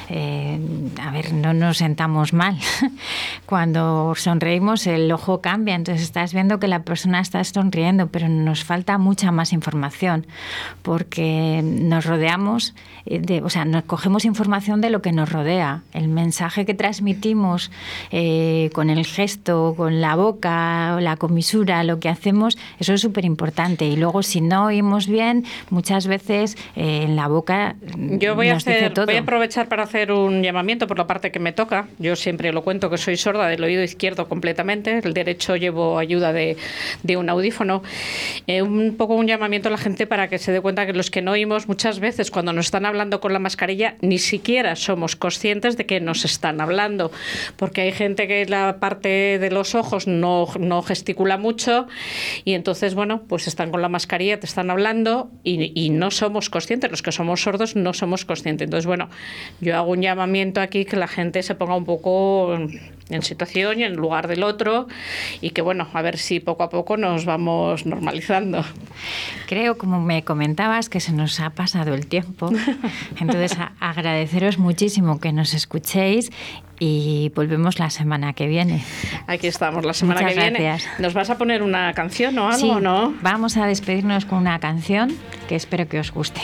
eh, 0.09 0.59
a 1.01 1.11
ver, 1.11 1.31
no 1.31 1.53
nos 1.53 1.77
sentamos 1.77 2.33
mal. 2.33 2.57
Cuando 3.45 4.13
sonreímos 4.17 4.87
el 4.87 5.09
ojo 5.09 5.39
cambia, 5.39 5.75
entonces 5.75 6.03
estás 6.03 6.33
viendo 6.33 6.59
que 6.59 6.67
la 6.67 6.83
persona 6.83 7.21
está 7.21 7.41
sonriendo, 7.45 8.07
pero 8.07 8.27
nos 8.27 8.65
falta 8.65 8.97
mucha 8.97 9.31
más 9.31 9.53
información, 9.53 10.27
porque 10.81 11.61
nos 11.63 12.05
rodeamos, 12.05 12.75
eh, 13.05 13.19
de, 13.19 13.41
o 13.41 13.49
sea, 13.49 13.63
nos 13.63 13.83
cogemos 13.83 14.25
información 14.25 14.81
de 14.81 14.89
lo 14.89 15.01
que 15.01 15.13
nos 15.13 15.31
rodea. 15.31 15.83
El 15.93 16.09
mensaje 16.09 16.65
que 16.65 16.73
transmitimos 16.73 17.71
con 18.73 18.89
el 18.89 19.05
gesto, 19.05 19.73
con 19.77 20.01
la 20.01 20.15
boca, 20.15 20.56
la, 20.99 21.15
comisura, 21.17 21.83
lo 21.83 21.99
que 21.99 22.09
hacemos, 22.09 22.57
eso 22.79 22.93
es 22.93 23.01
súper 23.01 23.25
importante. 23.25 23.85
Y 23.85 23.95
luego, 23.95 24.23
si 24.23 24.41
no 24.41 24.65
oímos 24.65 25.07
bien, 25.07 25.45
muchas 25.69 26.07
veces 26.07 26.57
eh, 26.75 27.03
en 27.03 27.15
la 27.15 27.27
boca. 27.27 27.75
Yo 27.97 28.35
voy, 28.35 28.49
a 28.49 28.55
hacer, 28.55 28.93
voy 28.93 29.15
a 29.15 29.21
aprovechar 29.21 29.67
para 29.67 29.83
hacer 29.83 30.11
un 30.11 30.43
llamamiento 30.43 30.87
por 30.87 30.97
la 30.97 31.07
parte 31.07 31.31
que 31.31 31.39
me 31.39 31.51
toca. 31.51 31.87
Yo 31.99 32.15
siempre 32.15 32.51
lo 32.51 32.63
cuento 32.63 32.89
que 32.89 32.97
soy 32.97 33.17
sorda 33.17 33.47
del 33.47 33.63
oído 33.63 33.83
izquierdo 33.83 34.27
completamente, 34.27 34.99
el 35.03 35.13
derecho 35.13 35.55
llevo 35.55 35.97
ayuda 35.97 36.33
de, 36.33 36.57
de 37.03 37.17
un 37.17 37.29
audífono. 37.29 37.83
Eh, 38.47 38.61
un 38.61 38.95
poco 38.97 39.15
un 39.15 39.27
llamamiento 39.27 39.69
a 39.69 39.71
la 39.71 39.77
gente 39.77 40.07
para 40.07 40.27
que 40.27 40.37
se 40.37 40.51
dé 40.51 40.61
cuenta 40.61 40.85
que 40.85 40.93
los 40.93 41.11
que 41.11 41.21
no 41.21 41.31
oímos 41.31 41.67
muchas 41.67 41.99
veces 41.99 42.31
cuando 42.31 42.53
nos 42.53 42.65
están 42.67 42.85
hablando 42.85 43.19
con 43.19 43.33
la 43.33 43.39
mascarilla 43.39 43.95
ni 44.01 44.17
siquiera 44.17 44.75
somos 44.75 45.15
conscientes 45.15 45.77
de 45.77 45.85
que 45.85 45.99
nos 45.99 46.25
están 46.25 46.61
hablando, 46.61 47.11
porque 47.55 47.81
hay 47.81 47.91
gente 47.91 48.27
que 48.27 48.45
la 48.45 48.77
parte 48.79 49.39
de 49.39 49.51
los 49.51 49.75
ojos 49.75 50.07
no 50.07 50.45
no, 50.59 50.81
gesticula 50.81 51.37
mucho 51.37 51.87
y 52.45 52.53
entonces, 52.53 52.95
bueno, 52.95 53.23
pues 53.27 53.47
están 53.47 53.71
con 53.71 53.81
la 53.81 53.89
mascarilla, 53.89 54.39
te 54.39 54.45
están 54.45 54.69
hablando 54.69 55.29
y, 55.43 55.89
no 55.89 56.11
somos 56.11 56.49
conscientes, 56.49 56.91
los 56.91 57.01
que 57.01 57.11
somos 57.11 57.41
sordos 57.41 57.75
no 57.75 57.93
somos 57.93 58.25
conscientes. 58.25 58.65
Entonces, 58.65 58.85
bueno, 58.85 59.09
yo 59.61 59.75
hago 59.75 59.91
un 59.91 60.01
llamamiento 60.01 60.61
aquí 60.61 60.85
que 60.85 60.97
la 60.97 61.07
gente 61.07 61.41
se 61.43 61.55
ponga 61.55 61.75
un 61.75 61.85
poco 61.85 62.57
en 63.09 63.21
situación 63.21 63.79
y 63.79 63.83
en 63.83 63.95
lugar 63.95 64.27
del 64.27 64.43
otro 64.43 64.87
y 65.41 65.51
que 65.51 65.61
bueno, 65.61 65.87
a 65.93 66.01
ver 66.01 66.17
si 66.17 66.39
poco 66.39 66.63
a 66.63 66.69
poco 66.69 66.97
nos 66.97 67.25
vamos 67.25 67.85
normalizando. 67.85 68.63
Creo, 69.47 69.77
como 69.77 69.99
me 70.01 70.23
comentabas, 70.23 70.89
que 70.89 70.99
se 70.99 71.13
nos 71.13 71.39
ha 71.39 71.51
pasado 71.51 71.93
el 71.93 72.07
tiempo. 72.07 72.49
Entonces, 73.19 73.57
agradeceros 73.79 74.57
muchísimo 74.57 75.19
que 75.19 75.31
nos 75.31 75.53
escuchéis 75.53 76.31
y 76.79 77.31
volvemos 77.35 77.79
la 77.79 77.89
semana 77.89 78.33
que 78.33 78.47
viene. 78.47 78.83
Aquí 79.27 79.47
estamos, 79.47 79.85
la 79.85 79.93
semana 79.93 80.27
que 80.27 80.35
viene. 80.35 80.77
¿Nos 80.99 81.13
vas 81.13 81.29
a 81.29 81.37
poner 81.37 81.63
una 81.63 81.93
canción 81.93 82.37
o 82.37 82.49
algo, 82.49 82.79
no? 82.79 83.13
Vamos 83.21 83.57
a 83.57 83.65
despedirnos 83.65 84.25
con 84.25 84.39
una 84.39 84.59
canción 84.59 85.15
que 85.47 85.55
espero 85.55 85.87
que 85.87 85.99
os 85.99 86.11
guste. 86.11 86.41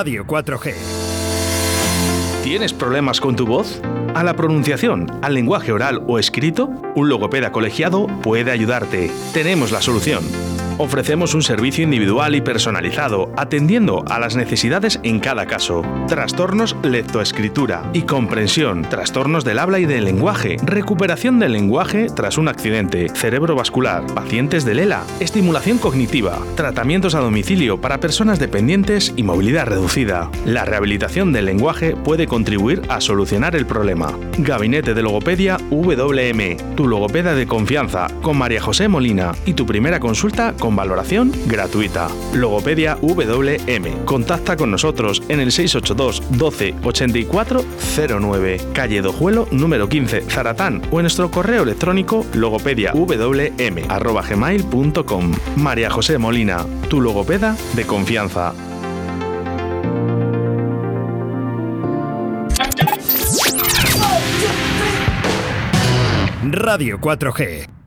Radio 0.00 0.24
4G. 0.24 0.74
¿Tienes 2.44 2.72
problemas 2.72 3.20
con 3.20 3.34
tu 3.34 3.46
voz? 3.46 3.80
¿A 4.14 4.22
la 4.22 4.34
pronunciación, 4.34 5.08
al 5.22 5.34
lenguaje 5.34 5.72
oral 5.72 6.04
o 6.06 6.20
escrito? 6.20 6.66
Un 6.94 7.08
logopeda 7.08 7.50
colegiado 7.50 8.06
puede 8.22 8.52
ayudarte. 8.52 9.10
Tenemos 9.32 9.72
la 9.72 9.82
solución 9.82 10.22
Ofrecemos 10.80 11.34
un 11.34 11.42
servicio 11.42 11.82
individual 11.82 12.36
y 12.36 12.40
personalizado, 12.40 13.32
atendiendo 13.36 14.04
a 14.08 14.20
las 14.20 14.36
necesidades 14.36 15.00
en 15.02 15.18
cada 15.18 15.44
caso. 15.46 15.82
Trastornos 16.06 16.76
lectoescritura 16.84 17.90
y 17.92 18.02
comprensión, 18.02 18.82
trastornos 18.82 19.44
del 19.44 19.58
habla 19.58 19.80
y 19.80 19.86
del 19.86 20.04
lenguaje, 20.04 20.56
recuperación 20.62 21.40
del 21.40 21.54
lenguaje 21.54 22.06
tras 22.14 22.38
un 22.38 22.46
accidente, 22.46 23.08
cerebrovascular, 23.08 24.06
pacientes 24.14 24.64
de 24.64 24.76
Lela, 24.76 25.02
estimulación 25.18 25.78
cognitiva, 25.78 26.38
tratamientos 26.54 27.16
a 27.16 27.20
domicilio 27.20 27.80
para 27.80 27.98
personas 27.98 28.38
dependientes 28.38 29.12
y 29.16 29.24
movilidad 29.24 29.66
reducida. 29.66 30.30
La 30.46 30.64
rehabilitación 30.64 31.32
del 31.32 31.46
lenguaje 31.46 31.96
puede 31.96 32.28
contribuir 32.28 32.82
a 32.88 33.00
solucionar 33.00 33.56
el 33.56 33.66
problema. 33.66 34.16
Gabinete 34.38 34.94
de 34.94 35.02
Logopedia 35.02 35.56
WM, 35.70 36.56
tu 36.76 36.86
logopeda 36.86 37.34
de 37.34 37.48
confianza, 37.48 38.06
con 38.22 38.38
María 38.38 38.60
José 38.60 38.86
Molina. 38.86 39.32
Y 39.44 39.54
tu 39.54 39.66
primera 39.66 39.98
consulta 39.98 40.54
con 40.56 40.67
con 40.68 40.76
valoración 40.76 41.32
gratuita. 41.46 42.08
Logopedia 42.34 42.98
WM. 43.00 44.04
Contacta 44.04 44.54
con 44.54 44.70
nosotros 44.70 45.22
en 45.30 45.40
el 45.40 45.50
682 45.50 46.22
12 46.36 46.74
84 46.84 47.64
09, 48.20 48.60
calle 48.74 49.00
Dojuelo 49.00 49.48
número 49.50 49.88
15, 49.88 50.24
Zaratán 50.28 50.82
o 50.90 51.00
en 51.00 51.04
nuestro 51.04 51.30
correo 51.30 51.62
electrónico 51.62 52.26
logopediawm@gmail.com. 52.34 55.32
María 55.56 55.88
José 55.88 56.18
Molina, 56.18 56.66
tu 56.90 57.00
logopeda 57.00 57.56
de 57.72 57.86
confianza. 57.86 58.52
Radio 66.50 66.98
4G 67.00 67.77